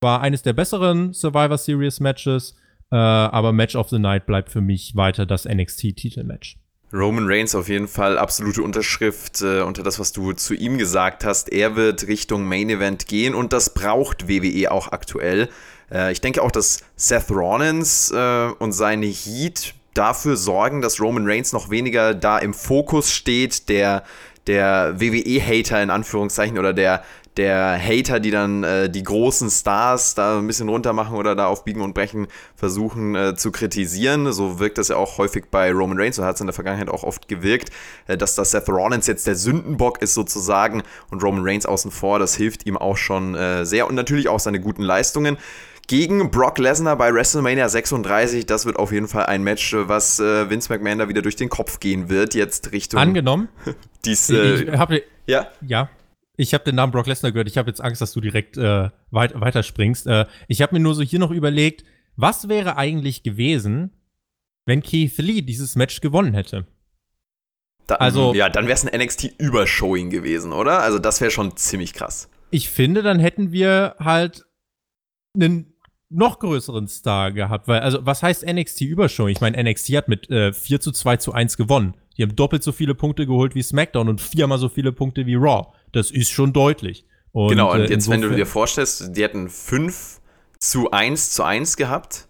[0.00, 2.56] War eines der besseren Survivor Series Matches.
[2.90, 6.56] Äh, aber Match of the Night bleibt für mich weiter das NXT-Titelmatch.
[6.92, 11.24] Roman Reigns auf jeden Fall absolute Unterschrift äh, unter das, was du zu ihm gesagt
[11.24, 11.52] hast.
[11.52, 15.48] Er wird Richtung Main Event gehen und das braucht WWE auch aktuell.
[15.90, 21.28] Äh, ich denke auch, dass Seth Rollins äh, und seine Heat dafür sorgen, dass Roman
[21.28, 24.04] Reigns noch weniger da im Fokus steht, der
[24.46, 27.02] der WWE-Hater in Anführungszeichen oder der,
[27.36, 31.46] der Hater, die dann äh, die großen Stars da ein bisschen runter machen oder da
[31.46, 34.32] auf Biegen und Brechen versuchen äh, zu kritisieren.
[34.32, 36.88] So wirkt das ja auch häufig bei Roman Reigns, so hat es in der Vergangenheit
[36.88, 37.70] auch oft gewirkt,
[38.06, 42.18] äh, dass das Seth Rollins jetzt der Sündenbock ist sozusagen und Roman Reigns außen vor,
[42.18, 45.36] das hilft ihm auch schon äh, sehr und natürlich auch seine guten Leistungen.
[45.88, 50.50] Gegen Brock Lesnar bei WrestleMania 36, das wird auf jeden Fall ein Match, was äh,
[50.50, 52.98] Vince McMahon da wieder durch den Kopf gehen wird, jetzt Richtung.
[52.98, 53.48] Angenommen.
[54.04, 54.90] dies, äh, ich hab,
[55.26, 55.46] ja.
[55.60, 55.88] Ja.
[56.36, 57.48] Ich habe den Namen Brock Lesnar gehört.
[57.48, 60.06] Ich habe jetzt Angst, dass du direkt äh, weit, weiterspringst.
[60.06, 61.84] Äh, ich habe mir nur so hier noch überlegt,
[62.16, 63.92] was wäre eigentlich gewesen,
[64.66, 66.66] wenn Keith Lee dieses Match gewonnen hätte?
[67.86, 70.80] Da, also, ja, dann wäre es ein NXT-Übershowing gewesen, oder?
[70.82, 72.28] Also, das wäre schon ziemlich krass.
[72.50, 74.44] Ich finde, dann hätten wir halt
[75.34, 75.74] einen
[76.08, 79.30] noch größeren Star gehabt, weil, also, was heißt NXT-Übershowing?
[79.30, 81.94] Ich meine, NXT hat mit äh, 4 zu 2 zu 1 gewonnen.
[82.16, 85.34] Die haben doppelt so viele Punkte geholt wie SmackDown und viermal so viele Punkte wie
[85.34, 85.68] Raw.
[85.96, 87.06] Das ist schon deutlich.
[87.32, 90.20] Und, genau, und äh, jetzt, wenn du dir vorstellst, die hätten 5
[90.58, 92.28] zu 1 zu 1 gehabt.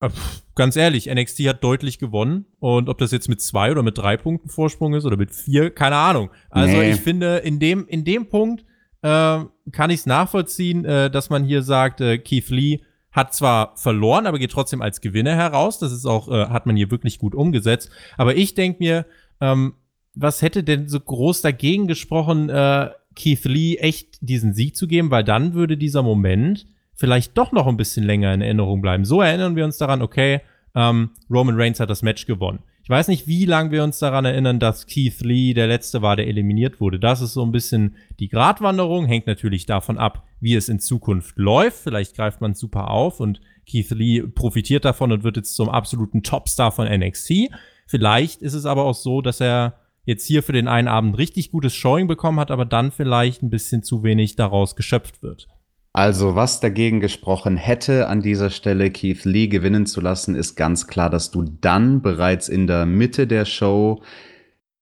[0.00, 0.08] Äh,
[0.54, 2.46] ganz ehrlich, NXT hat deutlich gewonnen.
[2.58, 5.68] Und ob das jetzt mit zwei oder mit drei Punkten Vorsprung ist oder mit vier,
[5.68, 6.30] keine Ahnung.
[6.48, 6.92] Also nee.
[6.92, 8.64] ich finde, in dem, in dem Punkt
[9.02, 9.40] äh,
[9.72, 12.80] kann ich es nachvollziehen, äh, dass man hier sagt, äh, Keith Lee
[13.12, 15.78] hat zwar verloren, aber geht trotzdem als Gewinner heraus.
[15.80, 17.90] Das ist auch, äh, hat man hier wirklich gut umgesetzt.
[18.16, 19.04] Aber ich denke mir,
[19.42, 19.74] ähm,
[20.20, 25.10] was hätte denn so groß dagegen gesprochen, äh, Keith Lee echt diesen Sieg zu geben?
[25.10, 29.04] Weil dann würde dieser Moment vielleicht doch noch ein bisschen länger in Erinnerung bleiben.
[29.04, 30.40] So erinnern wir uns daran, okay,
[30.74, 32.60] ähm, Roman Reigns hat das Match gewonnen.
[32.82, 36.16] Ich weiß nicht, wie lange wir uns daran erinnern, dass Keith Lee der Letzte war,
[36.16, 36.98] der eliminiert wurde.
[36.98, 41.38] Das ist so ein bisschen die Gratwanderung, hängt natürlich davon ab, wie es in Zukunft
[41.38, 41.78] läuft.
[41.82, 43.40] Vielleicht greift man super auf und
[43.70, 47.50] Keith Lee profitiert davon und wird jetzt zum absoluten Topstar von NXT.
[47.86, 49.74] Vielleicht ist es aber auch so, dass er
[50.08, 53.50] jetzt hier für den einen Abend richtig gutes Showing bekommen hat, aber dann vielleicht ein
[53.50, 55.48] bisschen zu wenig daraus geschöpft wird.
[55.92, 60.86] Also, was dagegen gesprochen hätte, an dieser Stelle Keith Lee gewinnen zu lassen, ist ganz
[60.86, 64.00] klar, dass du dann bereits in der Mitte der Show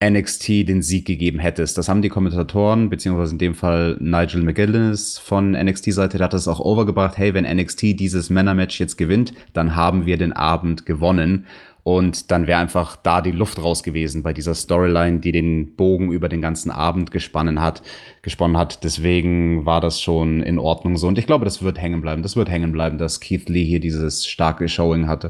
[0.01, 1.77] NXT den Sieg gegeben hättest.
[1.77, 6.47] Das haben die Kommentatoren, beziehungsweise in dem Fall Nigel McGillis von NXT-Seite, der hat das
[6.47, 7.17] auch overgebracht.
[7.17, 11.47] Hey, wenn NXT dieses Männermatch jetzt gewinnt, dann haben wir den Abend gewonnen.
[11.87, 16.11] Und dann wäre einfach da die Luft raus gewesen bei dieser Storyline, die den Bogen
[16.11, 17.81] über den ganzen Abend gesponnen hat,
[18.23, 18.83] gesponnen hat.
[18.83, 21.07] Deswegen war das schon in Ordnung so.
[21.07, 22.23] Und ich glaube, das wird hängen bleiben.
[22.23, 25.29] Das wird hängen bleiben, dass Keith Lee hier dieses starke Showing hatte.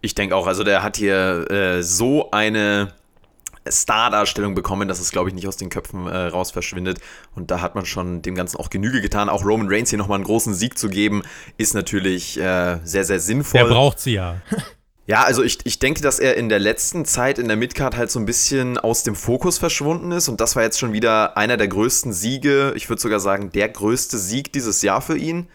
[0.00, 2.94] Ich denke auch, also der hat hier äh, so eine
[3.70, 6.98] Star-Darstellung bekommen, dass es, glaube ich, nicht aus den Köpfen äh, raus verschwindet.
[7.34, 9.28] Und da hat man schon dem Ganzen auch Genüge getan.
[9.28, 11.20] Auch Roman Reigns hier nochmal einen großen Sieg zu geben,
[11.58, 13.60] ist natürlich äh, sehr, sehr sinnvoll.
[13.60, 14.36] Er braucht sie ja.
[15.10, 18.12] Ja, also ich, ich denke, dass er in der letzten Zeit in der Midcard halt
[18.12, 21.56] so ein bisschen aus dem Fokus verschwunden ist und das war jetzt schon wieder einer
[21.56, 25.48] der größten Siege, ich würde sogar sagen, der größte Sieg dieses Jahr für ihn.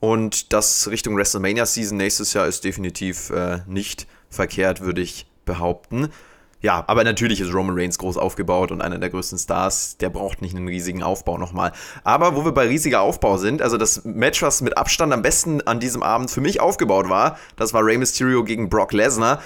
[0.00, 6.08] Und das Richtung WrestleMania Season nächstes Jahr ist definitiv äh, nicht verkehrt, würde ich behaupten.
[6.60, 9.96] Ja, aber natürlich ist Roman Reigns groß aufgebaut und einer der größten Stars.
[9.98, 11.72] Der braucht nicht einen riesigen Aufbau nochmal.
[12.02, 15.60] Aber wo wir bei riesiger Aufbau sind, also das Match, was mit Abstand am besten
[15.62, 19.40] an diesem Abend für mich aufgebaut war, das war Rey Mysterio gegen Brock Lesnar.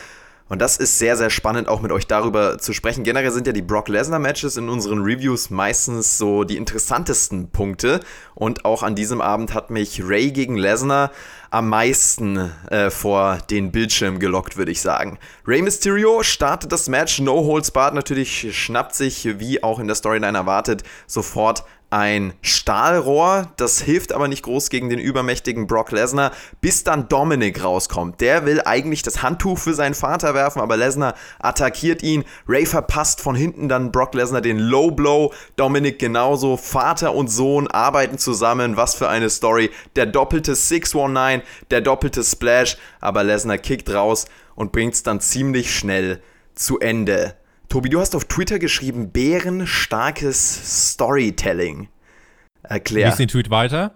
[0.52, 3.04] Und das ist sehr, sehr spannend, auch mit euch darüber zu sprechen.
[3.04, 8.00] Generell sind ja die Brock Lesnar-Matches in unseren Reviews meistens so die interessantesten Punkte.
[8.34, 11.10] Und auch an diesem Abend hat mich Ray gegen Lesnar
[11.48, 15.18] am meisten äh, vor den Bildschirm gelockt, würde ich sagen.
[15.46, 19.96] Ray Mysterio startet das Match, No Holds Barred natürlich, schnappt sich, wie auch in der
[19.96, 23.52] Storyline erwartet, sofort ein Stahlrohr.
[23.58, 26.32] Das hilft aber nicht groß gegen den übermächtigen Brock Lesnar,
[26.62, 28.20] bis dann Dominic rauskommt.
[28.22, 32.24] Der will eigentlich das Handtuch für seinen Vater werfen, aber Lesnar attackiert ihn.
[32.48, 35.34] Ray verpasst von hinten dann Brock Lesnar den Low Blow.
[35.56, 36.56] Dominic genauso.
[36.56, 38.78] Vater und Sohn arbeiten zusammen.
[38.78, 39.70] Was für eine Story.
[39.94, 44.24] Der doppelte 619, der doppelte Splash, aber Lesnar kickt raus
[44.54, 46.22] und bringt es dann ziemlich schnell
[46.54, 47.34] zu Ende.
[47.72, 51.88] Tobi, du hast auf Twitter geschrieben, bärenstarkes Storytelling.
[52.62, 53.06] Erklär.
[53.06, 53.94] Lies den Tweet weiter.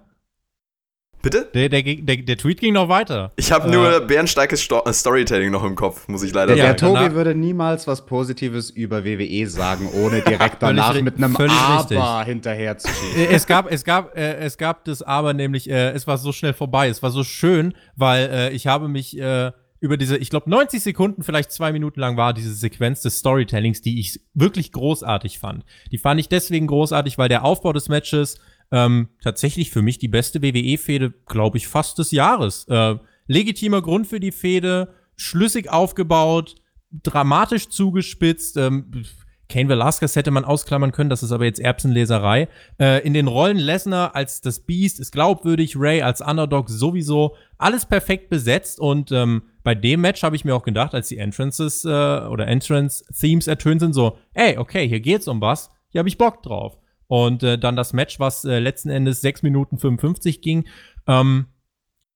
[1.20, 1.50] Bitte?
[1.52, 3.32] Der, der, der, der Tweet ging noch weiter.
[3.36, 6.94] Ich habe nur äh, bärenstarkes Sto Storytelling noch im Kopf, muss ich leider der, sagen.
[6.94, 12.24] Der Tobi würde niemals was Positives über WWE sagen, ohne direkt danach mit einem Aber
[12.24, 13.26] hinterher zu schießen.
[13.30, 16.54] Es gab, es gab, äh, es gab das Aber nämlich, äh, es war so schnell
[16.54, 16.88] vorbei.
[16.88, 19.52] Es war so schön, weil äh, ich habe mich äh,
[19.86, 23.80] über diese, ich glaube, 90 Sekunden, vielleicht zwei Minuten lang war diese Sequenz des Storytellings,
[23.80, 25.64] die ich wirklich großartig fand.
[25.92, 28.38] Die fand ich deswegen großartig, weil der Aufbau des Matches
[28.72, 32.66] ähm, tatsächlich für mich die beste WWE-Fehde, glaube ich, fast des Jahres.
[32.68, 32.96] Äh,
[33.28, 36.56] legitimer Grund für die Fehde, schlüssig aufgebaut,
[36.90, 38.56] dramatisch zugespitzt.
[38.56, 39.04] Ähm,
[39.48, 42.48] Kane Velasquez hätte man ausklammern können, das ist aber jetzt Erbsenleserei.
[42.80, 47.36] Äh, in den Rollen Lesnar als das Beast ist glaubwürdig, Ray als Underdog sowieso.
[47.58, 51.18] Alles perfekt besetzt und ähm, bei dem Match habe ich mir auch gedacht, als die
[51.18, 56.08] Entrances äh, oder Entrance-Themes ertönt sind, so, ey, okay, hier geht's um was, hier habe
[56.08, 56.78] ich Bock drauf.
[57.08, 60.66] Und äh, dann das Match, was äh, letzten Endes 6 Minuten 55 ging,
[61.06, 61.46] ähm,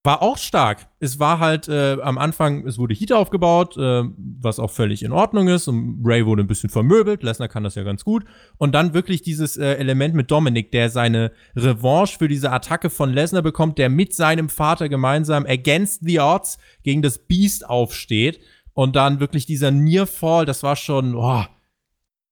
[0.03, 0.89] war auch stark.
[0.99, 5.13] Es war halt äh, am Anfang, es wurde Heat aufgebaut, äh, was auch völlig in
[5.13, 5.69] Ordnung ist.
[5.69, 7.23] Und Ray wurde ein bisschen vermöbelt.
[7.23, 8.25] Lesnar kann das ja ganz gut.
[8.57, 13.13] Und dann wirklich dieses äh, Element mit Dominic, der seine Revanche für diese Attacke von
[13.13, 18.41] Lesnar bekommt, der mit seinem Vater gemeinsam against the odds gegen das Beast aufsteht.
[18.73, 21.51] Und dann wirklich dieser Nearfall, das war schon, boah,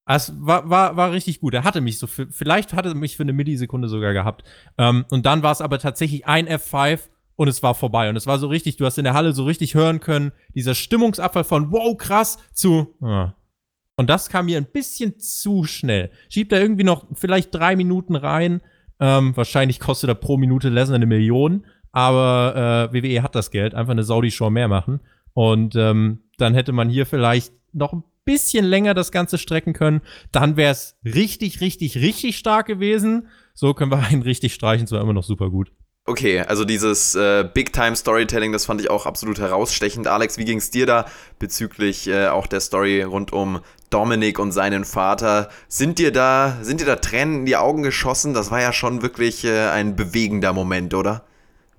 [0.07, 1.53] es war, war, war richtig gut.
[1.53, 4.43] Er hatte mich so, für, vielleicht hatte er mich für eine Millisekunde sogar gehabt.
[4.79, 7.01] Ähm, und dann war es aber tatsächlich ein F5
[7.39, 8.11] und es war vorbei.
[8.11, 10.75] Und es war so richtig, du hast in der Halle so richtig hören können, dieser
[10.75, 12.97] Stimmungsabfall von wow, krass zu.
[13.01, 13.37] Ja.
[13.97, 16.11] Und das kam mir ein bisschen zu schnell.
[16.29, 18.61] Schiebt da irgendwie noch vielleicht drei Minuten rein.
[18.99, 21.65] Ähm, wahrscheinlich kostet er pro Minute Lesnar eine Million.
[21.93, 24.99] Aber äh, WWE hat das Geld, einfach eine Saudi-Show mehr machen.
[25.33, 30.01] Und ähm, dann hätte man hier vielleicht noch ein bisschen länger das Ganze strecken können.
[30.33, 33.29] Dann wäre es richtig, richtig, richtig stark gewesen.
[33.55, 35.71] So können wir einen richtig streichen, zwar immer noch super gut.
[36.09, 40.07] Okay, also dieses äh, Big-Time-Storytelling, das fand ich auch absolut herausstechend.
[40.07, 41.05] Alex, wie ging es dir da
[41.39, 45.51] bezüglich äh, auch der Story rund um Dominik und seinen Vater?
[45.69, 48.33] Sind dir da, sind dir da Tränen in die Augen geschossen?
[48.33, 51.25] Das war ja schon wirklich äh, ein bewegender Moment, oder?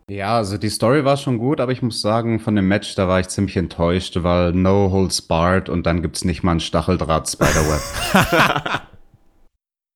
[0.07, 3.07] Ja, also die Story war schon gut, aber ich muss sagen, von dem Match, da
[3.07, 7.81] war ich ziemlich enttäuscht, weil No Holds Barred und dann gibt's nicht mal einen Stacheldraht-Spiderweb.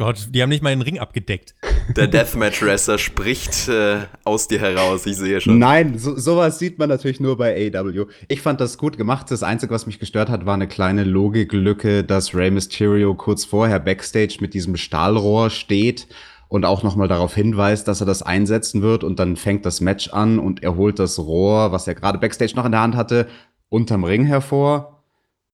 [0.01, 1.55] Gott, die haben nicht mal den Ring abgedeckt.
[1.95, 5.59] Der Deathmatch-Wrestler spricht äh, aus dir heraus, ich sehe schon.
[5.59, 8.07] Nein, so, sowas sieht man natürlich nur bei AW.
[8.27, 9.31] Ich fand das gut gemacht.
[9.31, 13.79] Das Einzige, was mich gestört hat, war eine kleine Logiklücke, dass Rey Mysterio kurz vorher
[13.79, 16.07] backstage mit diesem Stahlrohr steht
[16.49, 20.09] und auch nochmal darauf hinweist, dass er das einsetzen wird und dann fängt das Match
[20.15, 23.29] an und er holt das Rohr, was er gerade backstage noch in der Hand hatte,
[23.69, 25.00] unterm Ring hervor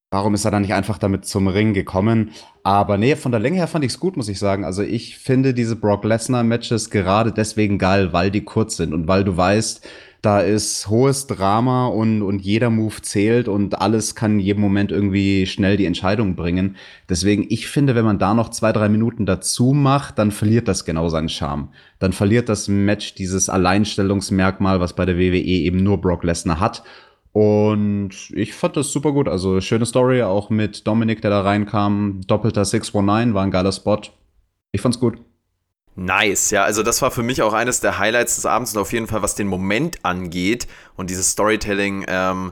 [0.09, 2.31] Warum ist er dann nicht einfach damit zum Ring gekommen?
[2.63, 4.63] Aber nee, von der Länge her fand ich es gut, muss ich sagen.
[4.63, 9.25] Also ich finde diese Brock Lesnar-Matches gerade deswegen geil, weil die kurz sind und weil
[9.25, 9.85] du weißt,
[10.21, 14.93] da ist hohes Drama und, und jeder Move zählt und alles kann in jedem Moment
[14.93, 16.77] irgendwie schnell die Entscheidung bringen.
[17.09, 20.85] Deswegen, ich finde, wenn man da noch zwei, drei Minuten dazu macht, dann verliert das
[20.85, 21.69] genau seinen Charme.
[21.99, 26.83] Dann verliert das Match dieses Alleinstellungsmerkmal, was bei der WWE eben nur Brock Lesnar hat.
[27.31, 29.27] Und ich fand das super gut.
[29.27, 32.21] Also schöne Story, auch mit Dominik, der da reinkam.
[32.25, 34.01] Doppelter 619 war ein geiler Spot.
[34.71, 35.19] Ich fand's gut.
[35.99, 38.93] Nice, ja, also das war für mich auch eines der Highlights des Abends und auf
[38.93, 42.51] jeden Fall, was den Moment angeht und dieses Storytelling, ähm,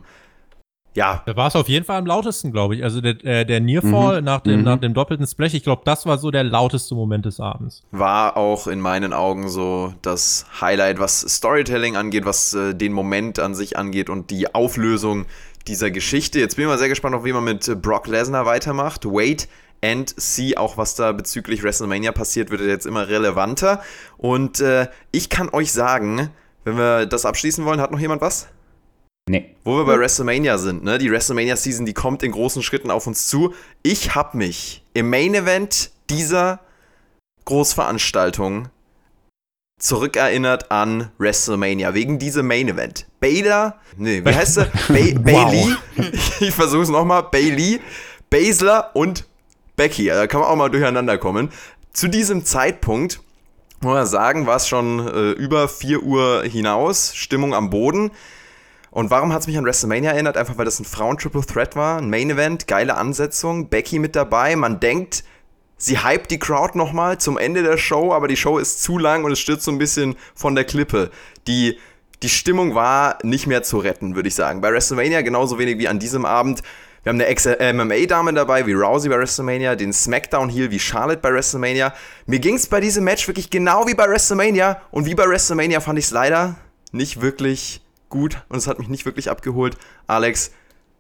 [0.95, 1.21] ja.
[1.25, 2.83] Da war es auf jeden Fall am lautesten, glaube ich.
[2.83, 4.25] Also der, äh, der Nearfall mhm.
[4.25, 4.65] nach, dem, mhm.
[4.65, 7.83] nach dem doppelten Splash, ich glaube, das war so der lauteste Moment des Abends.
[7.91, 13.39] War auch in meinen Augen so das Highlight, was Storytelling angeht, was äh, den Moment
[13.39, 15.25] an sich angeht und die Auflösung
[15.67, 16.39] dieser Geschichte.
[16.39, 19.05] Jetzt bin ich mal sehr gespannt, auf wie man mit Brock Lesnar weitermacht.
[19.05, 19.47] Wait
[19.83, 23.81] and see, auch was da bezüglich WrestleMania passiert, wird jetzt immer relevanter.
[24.17, 26.29] Und äh, ich kann euch sagen,
[26.63, 28.47] wenn wir das abschließen wollen, hat noch jemand was?
[29.27, 29.55] Nee.
[29.63, 30.99] Wo wir bei WrestleMania sind, ne?
[30.99, 33.55] Die WrestleMania Season, die kommt in großen Schritten auf uns zu.
[33.81, 36.59] Ich habe mich im Main Event dieser
[37.45, 38.69] Großveranstaltung
[39.79, 43.07] zurückerinnert an WrestleMania, wegen diesem Main Event.
[43.19, 44.65] Baylor, nee, wie heißt er?
[44.87, 45.75] Ba Bailey,
[46.39, 47.81] ich versuche es nochmal, Bailey,
[48.29, 49.25] Baszler und
[49.75, 51.51] Becky, da kann man auch mal durcheinander kommen.
[51.91, 53.21] Zu diesem Zeitpunkt,
[53.81, 58.11] muss man sagen, war es schon äh, über 4 Uhr hinaus, Stimmung am Boden.
[58.95, 60.37] Und warum hat es mich an WrestleMania erinnert?
[60.37, 64.55] Einfach weil das ein Frauen-Triple Threat war, ein Main Event, geile Ansetzung, Becky mit dabei.
[64.55, 65.25] Man denkt,
[65.75, 69.25] sie hypt die Crowd nochmal zum Ende der Show, aber die Show ist zu lang
[69.25, 71.11] und es stürzt so ein bisschen von der Klippe.
[71.45, 71.77] Die,
[72.23, 74.61] die Stimmung war nicht mehr zu retten, würde ich sagen.
[74.61, 76.63] Bei WrestleMania genauso wenig wie an diesem Abend.
[77.03, 81.93] Wir haben eine MMA-Dame dabei, wie Rousey bei WrestleMania, den Smackdown-Heel wie Charlotte bei WrestleMania.
[82.27, 84.79] Mir ging es bei diesem Match wirklich genau wie bei WrestleMania.
[84.91, 86.55] Und wie bei WrestleMania fand ich es leider
[86.93, 89.77] nicht wirklich gut und es hat mich nicht wirklich abgeholt.
[90.07, 90.51] Alex,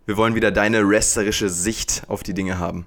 [0.05, 2.85] wir wollen wieder deine wrestlerische Sicht auf die Dinge haben.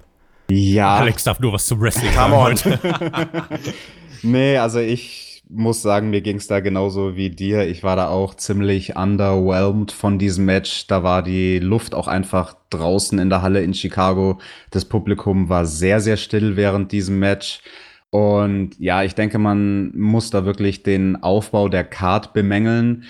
[0.49, 0.97] Ja.
[0.97, 2.55] Alex darf nur was zum Wrestling Come on.
[4.23, 7.67] nee, also ich muss sagen, mir ging es da genauso wie dir.
[7.67, 10.85] Ich war da auch ziemlich underwhelmed von diesem Match.
[10.87, 14.39] Da war die Luft auch einfach draußen in der Halle in Chicago.
[14.69, 17.61] Das Publikum war sehr, sehr still während diesem Match.
[18.11, 23.05] Und ja, ich denke, man muss da wirklich den Aufbau der Card bemängeln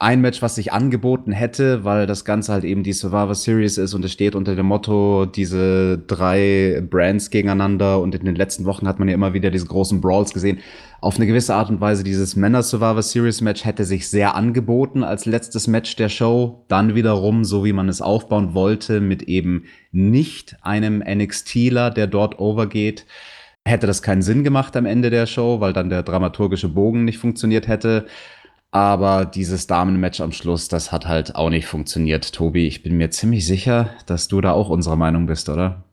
[0.00, 3.94] ein Match, was sich angeboten hätte, weil das Ganze halt eben die Survivor Series ist
[3.94, 8.88] und es steht unter dem Motto, diese drei Brands gegeneinander und in den letzten Wochen
[8.88, 10.58] hat man ja immer wieder diese großen Brawls gesehen.
[11.00, 15.04] Auf eine gewisse Art und Weise, dieses Männer Survivor Series Match hätte sich sehr angeboten
[15.04, 16.64] als letztes Match der Show.
[16.66, 22.40] Dann wiederum, so wie man es aufbauen wollte, mit eben nicht einem NXTler, der dort
[22.40, 23.06] overgeht,
[23.64, 27.18] hätte das keinen Sinn gemacht am Ende der Show, weil dann der dramaturgische Bogen nicht
[27.18, 28.06] funktioniert hätte.
[28.74, 32.34] Aber dieses Damenmatch am Schluss, das hat halt auch nicht funktioniert.
[32.34, 35.84] Tobi, ich bin mir ziemlich sicher, dass du da auch unserer Meinung bist, oder?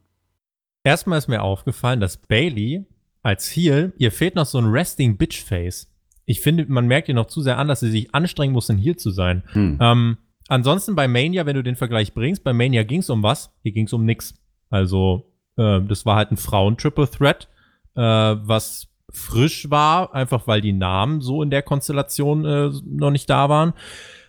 [0.83, 2.87] Erstmal ist mir aufgefallen, dass Bailey
[3.21, 5.93] als Heel, ihr fehlt noch so ein Resting Bitch Face.
[6.25, 8.79] Ich finde, man merkt ihr noch zu sehr an, dass sie sich anstrengen muss, ein
[8.79, 9.43] Heel zu sein.
[9.51, 9.77] Hm.
[9.79, 10.17] Ähm,
[10.47, 13.51] ansonsten bei Mania, wenn du den Vergleich bringst, bei Mania ging es um was?
[13.61, 14.33] Hier ging es um nix.
[14.71, 17.47] Also, äh, das war halt ein Frauen-Triple Threat,
[17.93, 23.29] äh, was frisch war, einfach weil die Namen so in der Konstellation äh, noch nicht
[23.29, 23.73] da waren.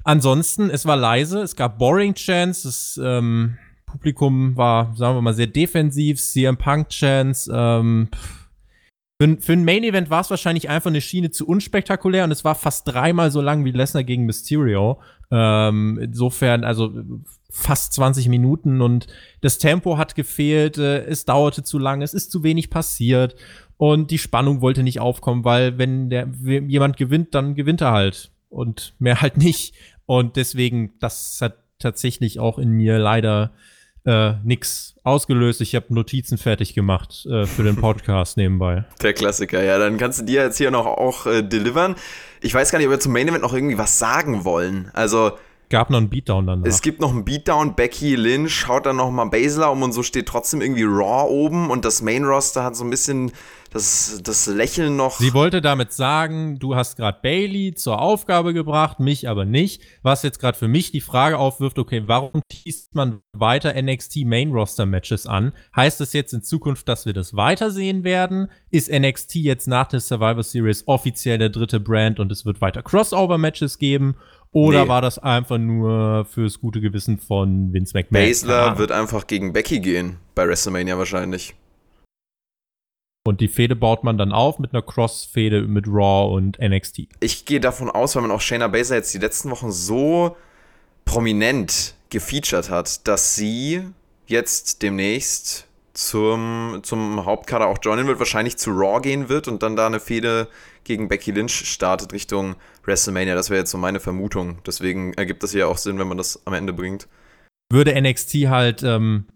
[0.05, 3.57] Ansonsten, es war leise, es gab Boring Chance, das ähm,
[3.87, 7.53] Publikum war, sagen wir mal, sehr defensiv, CM Punk Chance.
[7.55, 8.09] Ähm,
[9.21, 12.45] für, für ein Main Event war es wahrscheinlich einfach eine Schiene zu unspektakulär und es
[12.45, 15.01] war fast dreimal so lang wie Lesnar gegen Mysterio.
[15.31, 16.93] Ähm, insofern, also
[17.49, 19.07] fast 20 Minuten und
[19.43, 23.37] das Tempo hat gefehlt, äh, es dauerte zu lang, es ist zu wenig passiert
[23.83, 28.31] und die Spannung wollte nicht aufkommen, weil wenn der jemand gewinnt, dann gewinnt er halt
[28.49, 29.75] und mehr halt nicht.
[30.07, 33.51] Und deswegen, das hat tatsächlich auch in mir leider
[34.05, 35.61] äh, nix ausgelöst.
[35.63, 38.85] Ich habe Notizen fertig gemacht äh, für den Podcast nebenbei.
[39.03, 39.81] Der Klassiker, ja.
[39.81, 41.97] Dann kannst du dir jetzt hier noch auch äh, delivern.
[42.41, 44.93] Ich weiß gar nicht, ob wir zum Main Event noch irgendwie was sagen wollen.
[44.93, 45.33] Also
[45.73, 46.65] gab noch einen Beatdown dann.
[46.65, 47.75] Es gibt noch einen Beatdown.
[47.75, 51.71] Becky Lynch haut dann noch mal Basler um und so steht trotzdem irgendwie Raw oben
[51.71, 53.33] und das Main Roster hat so ein bisschen
[53.73, 55.19] das, das Lächeln noch.
[55.19, 59.83] Sie wollte damit sagen, du hast gerade Bailey zur Aufgabe gebracht, mich aber nicht.
[60.03, 64.53] Was jetzt gerade für mich die Frage aufwirft, okay, warum teast man weiter NXT Main
[64.53, 65.53] Roster Matches an?
[65.75, 68.49] Heißt das jetzt in Zukunft, dass wir das weitersehen werden?
[68.71, 72.83] Ist NXT jetzt nach der Survivor Series offiziell der dritte Brand und es wird weiter
[72.83, 74.17] Crossover Matches geben?
[74.53, 74.89] Oder nee.
[74.89, 78.27] war das einfach nur fürs gute Gewissen von Vince McMahon?
[78.27, 81.55] Baszler wird einfach gegen Becky gehen, bei WrestleMania wahrscheinlich.
[83.25, 87.03] Und die Fehde baut man dann auf mit einer Cross-Fehde mit Raw und NXT.
[87.21, 90.37] Ich gehe davon aus, weil man auch Shayna Baszler jetzt die letzten Wochen so
[91.05, 93.83] prominent gefeatured hat, dass sie
[94.27, 99.77] jetzt demnächst zum, zum Hauptkader auch joinen wird, wahrscheinlich zu Raw gehen wird und dann
[99.77, 100.49] da eine Fehde
[100.85, 103.35] gegen Becky Lynch startet Richtung WrestleMania.
[103.35, 104.59] Das wäre jetzt so meine Vermutung.
[104.67, 107.09] Deswegen ergibt das ja auch Sinn, wenn man das am Ende bringt.
[107.71, 109.27] Würde NXT halt ähm,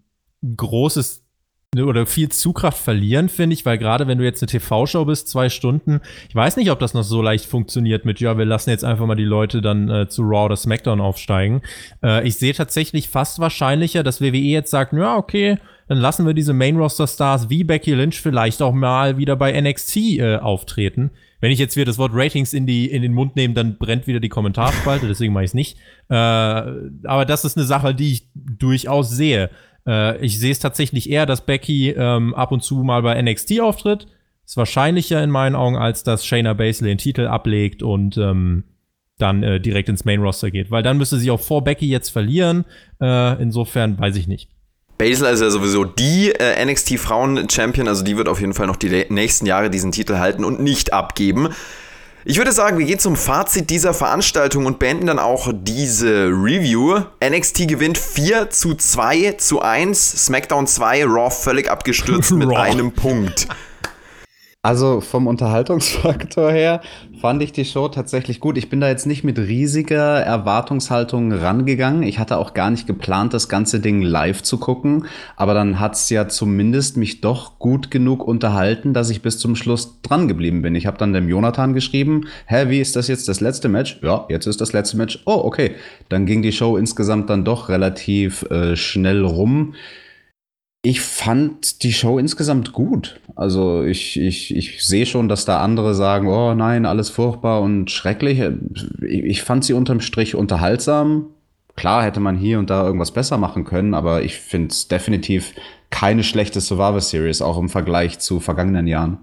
[0.57, 1.23] großes
[1.77, 5.49] oder viel Zugkraft verlieren, finde ich, weil gerade wenn du jetzt eine TV-Show bist, zwei
[5.49, 8.85] Stunden, ich weiß nicht, ob das noch so leicht funktioniert mit, ja, wir lassen jetzt
[8.85, 11.63] einfach mal die Leute dann äh, zu Raw oder SmackDown aufsteigen.
[12.03, 16.35] Äh, ich sehe tatsächlich fast wahrscheinlicher, dass WWE jetzt sagt, ja, okay, dann lassen wir
[16.35, 21.11] diese Main-Roster-Stars wie Becky Lynch vielleicht auch mal wieder bei NXT äh, auftreten.
[21.41, 24.07] Wenn ich jetzt wieder das Wort Ratings in, die, in den Mund nehme, dann brennt
[24.07, 25.79] wieder die Kommentarspalte, deswegen mache ich es nicht.
[26.09, 29.51] Äh, aber das ist eine Sache, die ich durchaus sehe.
[29.87, 33.61] Äh, ich sehe es tatsächlich eher, dass Becky ähm, ab und zu mal bei NXT
[33.61, 34.07] auftritt.
[34.45, 38.65] Ist wahrscheinlicher in meinen Augen, als dass Shayna Baszler den Titel ablegt und ähm,
[39.19, 40.71] dann äh, direkt ins Main Roster geht.
[40.71, 42.65] Weil dann müsste sie auch vor Becky jetzt verlieren.
[43.01, 44.51] Äh, insofern weiß ich nicht.
[44.99, 48.67] Baszler ist ja sowieso die äh, NXT Frauen Champion, also die wird auf jeden Fall
[48.67, 51.51] noch die nächsten Jahre diesen Titel halten und nicht abgeben.
[52.29, 57.03] Ich würde sagen, wir gehen zum Fazit dieser Veranstaltung und beenden dann auch diese Review.
[57.25, 63.47] NXT gewinnt 4 zu 2 zu 1, SmackDown 2, Raw völlig abgestürzt mit einem Punkt.
[64.67, 66.81] Also vom Unterhaltungsfaktor her
[67.21, 68.59] fand ich die Show tatsächlich gut.
[68.59, 72.03] Ich bin da jetzt nicht mit riesiger Erwartungshaltung rangegangen.
[72.03, 75.07] Ich hatte auch gar nicht geplant, das ganze Ding live zu gucken.
[75.37, 80.01] Aber dann hat's ja zumindest mich doch gut genug unterhalten, dass ich bis zum Schluss
[80.03, 80.75] dran geblieben bin.
[80.75, 84.01] Ich habe dann dem Jonathan geschrieben, hä, wie ist das jetzt das letzte Match?
[84.03, 85.23] Ja, jetzt ist das letzte Match.
[85.27, 85.77] Oh, okay.
[86.09, 89.75] Dann ging die Show insgesamt dann doch relativ äh, schnell rum.
[90.89, 93.19] Ich fand die Show insgesamt gut.
[93.35, 97.91] Also ich, ich, ich sehe schon, dass da andere sagen, oh nein, alles furchtbar und
[97.91, 98.39] schrecklich.
[99.03, 101.31] Ich, ich fand sie unterm Strich unterhaltsam.
[101.75, 105.55] Klar hätte man hier und da irgendwas besser machen können, aber ich finde es definitiv
[105.91, 109.19] keine schlechte Survivor Series, auch im Vergleich zu vergangenen Jahren.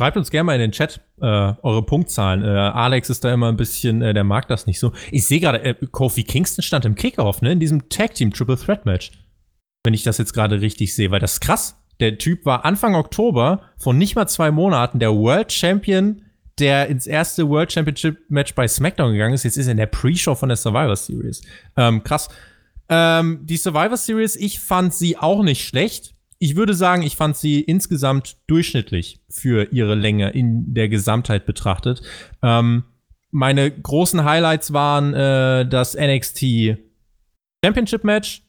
[0.00, 2.44] Schreibt uns gerne mal in den Chat äh, eure Punktzahlen.
[2.44, 4.92] Äh, Alex ist da immer ein bisschen, äh, der mag das nicht so.
[5.10, 8.56] Ich sehe gerade, äh, Kofi Kingston stand im Kickoff, ne, in diesem Tag Team Triple
[8.56, 9.10] Threat Match
[9.84, 11.76] wenn ich das jetzt gerade richtig sehe, weil das ist krass.
[12.00, 16.22] Der Typ war Anfang Oktober von nicht mal zwei Monaten der World Champion,
[16.58, 19.44] der ins erste World Championship Match bei SmackDown gegangen ist.
[19.44, 21.42] Jetzt ist er in der Pre-Show von der Survivor Series.
[21.76, 22.28] Ähm, krass.
[22.88, 26.14] Ähm, die Survivor Series, ich fand sie auch nicht schlecht.
[26.38, 32.02] Ich würde sagen, ich fand sie insgesamt durchschnittlich für ihre Länge in der Gesamtheit betrachtet.
[32.42, 32.84] Ähm,
[33.30, 36.78] meine großen Highlights waren äh, das NXT
[37.64, 38.42] Championship Match,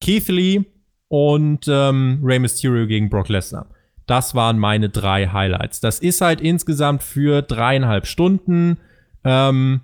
[0.00, 0.64] Keith Lee
[1.08, 3.66] und ähm, Rey Mysterio gegen Brock Lesnar.
[4.06, 5.80] Das waren meine drei Highlights.
[5.80, 8.78] Das ist halt insgesamt für dreieinhalb Stunden.
[9.24, 9.82] Ähm,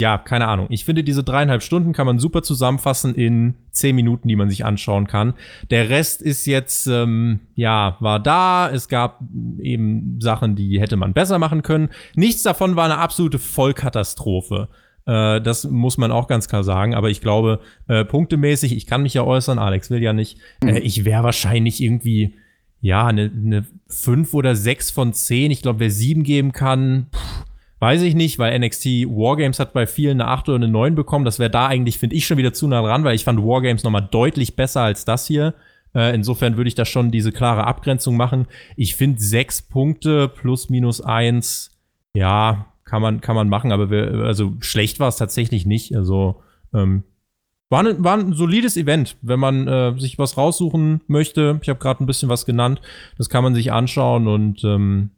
[0.00, 0.66] ja, keine Ahnung.
[0.70, 4.64] Ich finde, diese dreieinhalb Stunden kann man super zusammenfassen in zehn Minuten, die man sich
[4.64, 5.34] anschauen kann.
[5.70, 8.68] Der Rest ist jetzt, ähm, ja, war da.
[8.68, 9.20] Es gab
[9.60, 11.90] eben Sachen, die hätte man besser machen können.
[12.16, 14.68] Nichts davon war eine absolute Vollkatastrophe.
[15.06, 16.94] Äh, das muss man auch ganz klar sagen.
[16.94, 20.38] Aber ich glaube, äh, punktemäßig, ich kann mich ja äußern, Alex will ja nicht.
[20.62, 20.80] Äh, mhm.
[20.82, 22.34] ich wäre wahrscheinlich irgendwie,
[22.80, 25.50] ja, eine ne 5 oder 6 von 10.
[25.50, 27.44] Ich glaube, wer 7 geben kann, pff,
[27.80, 31.24] weiß ich nicht, weil NXT Wargames hat bei vielen eine 8 oder eine 9 bekommen.
[31.24, 33.82] Das wäre da eigentlich, finde ich, schon wieder zu nah dran, weil ich fand Wargames
[33.82, 35.54] nochmal deutlich besser als das hier.
[35.94, 38.46] Äh, insofern würde ich da schon diese klare Abgrenzung machen.
[38.76, 41.76] Ich finde 6 Punkte plus minus 1,
[42.14, 45.96] ja, kann man, kann man machen, aber wir, also schlecht war es tatsächlich nicht.
[45.96, 46.42] Also
[46.74, 47.04] ähm,
[47.68, 51.58] war, ein, war ein solides Event, wenn man äh, sich was raussuchen möchte.
[51.62, 52.80] Ich habe gerade ein bisschen was genannt.
[53.16, 55.10] Das kann man sich anschauen und ähm,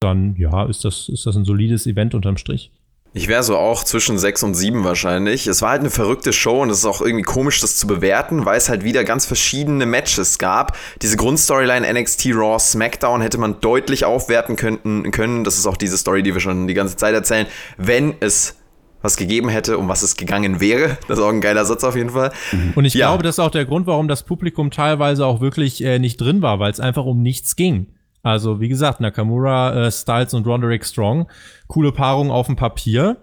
[0.00, 2.70] dann, ja, ist das, ist das ein solides Event unterm Strich.
[3.16, 5.46] Ich wäre so auch zwischen 6 und 7 wahrscheinlich.
[5.46, 8.44] Es war halt eine verrückte Show und es ist auch irgendwie komisch, das zu bewerten,
[8.44, 10.76] weil es halt wieder ganz verschiedene Matches gab.
[11.00, 15.44] Diese Grundstoryline NXT Raw SmackDown hätte man deutlich aufwerten können, können.
[15.44, 17.46] Das ist auch diese Story, die wir schon die ganze Zeit erzählen.
[17.78, 18.58] Wenn es
[19.00, 20.98] was gegeben hätte, um was es gegangen wäre.
[21.08, 22.32] Das ist auch ein geiler Satz auf jeden Fall.
[22.74, 23.06] Und ich ja.
[23.06, 26.42] glaube, das ist auch der Grund, warum das Publikum teilweise auch wirklich äh, nicht drin
[26.42, 27.86] war, weil es einfach um nichts ging.
[28.26, 31.28] Also, wie gesagt, Nakamura, äh, Styles und Roderick Strong.
[31.68, 33.18] Coole Paarung auf dem Papier,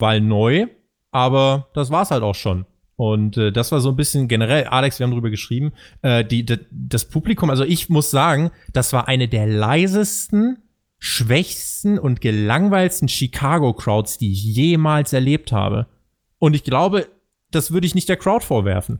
[0.00, 0.66] weil neu,
[1.12, 2.66] aber das war's halt auch schon.
[2.96, 5.70] Und äh, das war so ein bisschen generell, Alex, wir haben drüber geschrieben,
[6.02, 10.58] äh, die, die, das Publikum, also ich muss sagen, das war eine der leisesten,
[10.98, 15.86] schwächsten und gelangweilsten Chicago-Crowds, die ich jemals erlebt habe.
[16.40, 17.06] Und ich glaube,
[17.52, 18.98] das würde ich nicht der Crowd vorwerfen.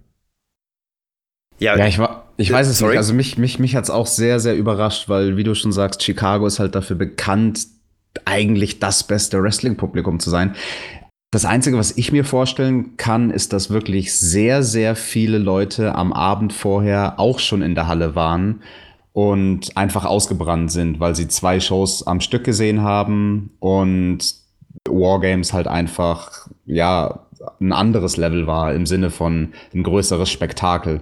[1.62, 2.92] Ja, ja ich, war, ich weiß es sorry.
[2.92, 2.98] nicht.
[2.98, 6.02] Also mich, mich, mich hat es auch sehr, sehr überrascht, weil, wie du schon sagst,
[6.02, 7.66] Chicago ist halt dafür bekannt,
[8.24, 10.54] eigentlich das beste Wrestling-Publikum zu sein.
[11.30, 16.12] Das Einzige, was ich mir vorstellen kann, ist, dass wirklich sehr, sehr viele Leute am
[16.12, 18.62] Abend vorher auch schon in der Halle waren
[19.14, 24.34] und einfach ausgebrannt sind, weil sie zwei Shows am Stück gesehen haben und
[24.88, 27.20] Wargames halt einfach, ja,
[27.60, 31.00] ein anderes Level war im Sinne von ein größeres Spektakel.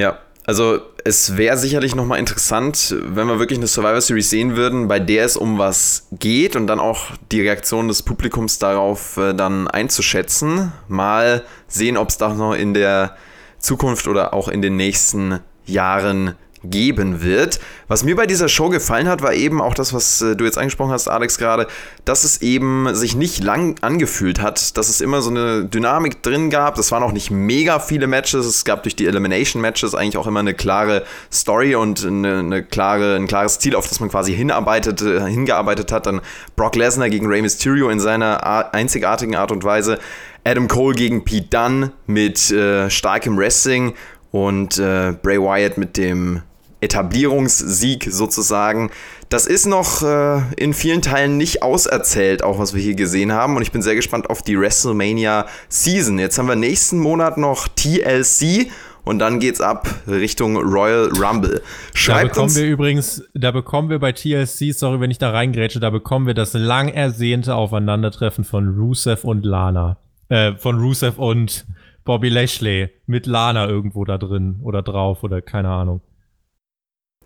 [0.00, 4.88] Ja, also es wäre sicherlich nochmal interessant, wenn wir wirklich eine Survivor Series sehen würden,
[4.88, 9.34] bei der es um was geht und dann auch die Reaktion des Publikums darauf äh,
[9.34, 10.72] dann einzuschätzen.
[10.88, 13.14] Mal sehen, ob es da noch in der
[13.58, 17.60] Zukunft oder auch in den nächsten Jahren geben wird.
[17.88, 20.58] Was mir bei dieser Show gefallen hat, war eben auch das, was äh, du jetzt
[20.58, 21.66] angesprochen hast, Alex, gerade,
[22.04, 26.50] dass es eben sich nicht lang angefühlt hat, dass es immer so eine Dynamik drin
[26.50, 26.74] gab.
[26.74, 28.46] Das waren auch nicht mega viele Matches.
[28.46, 33.16] Es gab durch die Elimination-Matches eigentlich auch immer eine klare Story und eine, eine, klare,
[33.16, 36.06] ein klares Ziel, auf das man quasi hinarbeitet, äh, hingearbeitet hat.
[36.06, 36.20] Dann
[36.56, 39.98] Brock Lesnar gegen Rey Mysterio in seiner einzigartigen Art und Weise.
[40.44, 43.94] Adam Cole gegen Pete Dunne mit äh, starkem Wrestling
[44.30, 46.42] und äh, Bray Wyatt mit dem
[46.80, 48.90] Etablierungssieg sozusagen.
[49.28, 53.56] Das ist noch äh, in vielen Teilen nicht auserzählt, auch was wir hier gesehen haben.
[53.56, 56.18] Und ich bin sehr gespannt auf die WrestleMania Season.
[56.18, 58.70] Jetzt haben wir nächsten Monat noch TLC
[59.04, 61.62] und dann geht's ab Richtung Royal Rumble.
[61.94, 65.30] Schreibt da bekommen uns wir übrigens, da bekommen wir bei TLC, sorry, wenn ich da
[65.30, 69.96] reingrätsche, da bekommen wir das lang ersehnte Aufeinandertreffen von Rusev und Lana.
[70.28, 71.66] Äh, von Rusev und
[72.04, 76.00] Bobby Lashley mit Lana irgendwo da drin oder drauf oder keine Ahnung.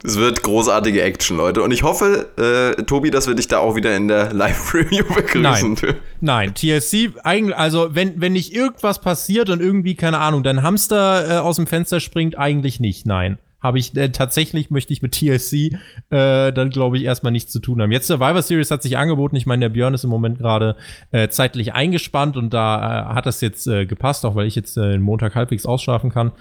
[0.02, 1.62] Es wird großartige Action, Leute.
[1.62, 5.76] Und ich hoffe, äh, Tobi, dass wir dich da auch wieder in der Live-Review begrüßen.
[5.80, 6.54] Nein, Nein.
[6.54, 11.38] TLC, eigentlich, also wenn, wenn nicht irgendwas passiert und irgendwie, keine Ahnung, dein Hamster äh,
[11.38, 13.06] aus dem Fenster springt, eigentlich nicht.
[13.06, 13.38] Nein.
[13.62, 15.72] Habe ich äh, tatsächlich, möchte ich mit TLC
[16.10, 17.90] äh, dann, glaube ich, erstmal nichts zu tun haben.
[17.90, 19.36] Jetzt Survivor Series hat sich angeboten.
[19.36, 20.76] Ich meine, der Björn ist im Moment gerade
[21.12, 24.76] äh, zeitlich eingespannt und da äh, hat das jetzt äh, gepasst, auch weil ich jetzt
[24.76, 26.32] äh, Montag halbwegs ausschlafen kann.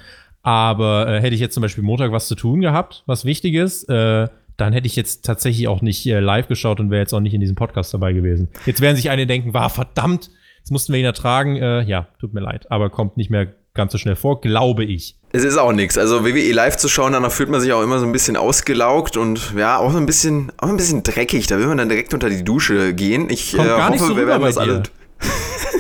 [0.44, 3.90] Aber äh, hätte ich jetzt zum Beispiel Montag was zu tun gehabt, was wichtig ist,
[3.90, 4.28] äh,
[4.58, 7.34] dann hätte ich jetzt tatsächlich auch nicht äh, live geschaut und wäre jetzt auch nicht
[7.34, 8.50] in diesem Podcast dabei gewesen.
[8.66, 10.30] Jetzt werden sich einige denken, war verdammt,
[10.60, 11.56] jetzt mussten wir ihn ertragen.
[11.56, 15.16] Äh, ja, tut mir leid, aber kommt nicht mehr ganz so schnell vor, glaube ich.
[15.32, 15.98] Es ist auch nichts.
[15.98, 19.18] Also WWE live zu schauen, danach fühlt man sich auch immer so ein bisschen ausgelaugt
[19.18, 21.48] und ja, auch so ein bisschen, auch ein bisschen dreckig.
[21.48, 23.30] Da will man dann direkt unter die Dusche gehen.
[23.30, 24.84] Ich Kommt äh, gar hoffe, nicht so wir werden das alle.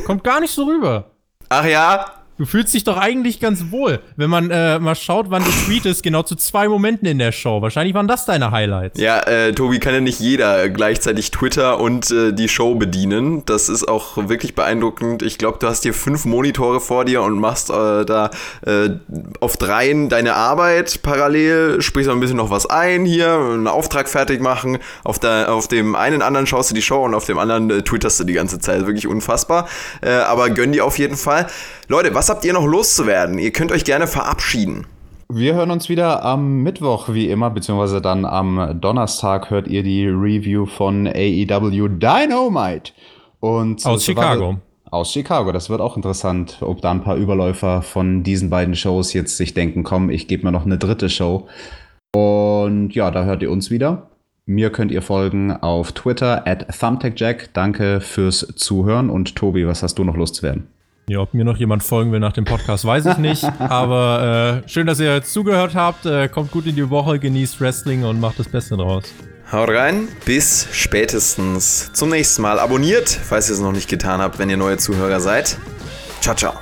[0.06, 1.12] Kommt gar nicht so rüber.
[1.50, 5.46] Ach ja, Du fühlst dich doch eigentlich ganz wohl, wenn man äh, mal schaut, wann
[5.46, 7.62] du tweetest, genau zu zwei Momenten in der Show.
[7.62, 9.00] Wahrscheinlich waren das deine Highlights.
[9.00, 13.46] Ja, äh, Tobi, kann ja nicht jeder gleichzeitig Twitter und äh, die Show bedienen.
[13.46, 15.24] Das ist auch wirklich beeindruckend.
[15.24, 18.30] Ich glaube, du hast hier fünf Monitore vor dir und machst äh, da
[18.66, 18.90] äh,
[19.40, 24.10] auf dreien deine Arbeit parallel, sprichst auch ein bisschen noch was ein hier, einen Auftrag
[24.10, 24.80] fertig machen.
[25.06, 27.82] Auf, der, auf dem einen anderen schaust du die Show und auf dem anderen äh,
[27.84, 28.86] twitterst du die ganze Zeit.
[28.86, 29.70] Wirklich unfassbar.
[30.02, 31.48] aber gönn dir auf jeden Fall.
[31.88, 33.38] Leute, was habt ihr noch loszuwerden?
[33.38, 34.88] Ihr könnt euch gerne verabschieden.
[35.32, 40.08] Wir hören uns wieder am Mittwoch, wie immer, beziehungsweise dann am Donnerstag hört ihr die
[40.08, 42.92] Review von AEW Dynamite.
[43.40, 44.58] Und aus Chicago.
[44.90, 45.52] Aus Chicago.
[45.52, 49.54] Das wird auch interessant, ob da ein paar Überläufer von diesen beiden Shows jetzt sich
[49.54, 51.48] denken, komm, ich gebe mir noch eine dritte Show.
[52.16, 54.10] Und ja, da hört ihr uns wieder.
[54.48, 57.54] Mir könnt ihr folgen auf Twitter at ThumbtackJack.
[57.54, 59.12] Danke fürs Zuhören.
[59.12, 60.68] Und Tobi, was hast du noch loszuwerden?
[61.10, 63.44] Ja, ob mir noch jemand folgen will nach dem Podcast, weiß ich nicht.
[63.60, 66.06] Aber äh, schön, dass ihr zugehört habt.
[66.06, 69.04] Äh, kommt gut in die Woche, genießt Wrestling und macht das Beste draus.
[69.52, 72.60] Haut rein, bis spätestens zum nächsten Mal.
[72.60, 75.58] Abonniert, falls ihr es noch nicht getan habt, wenn ihr neue Zuhörer seid.
[76.22, 76.54] Ciao, ciao.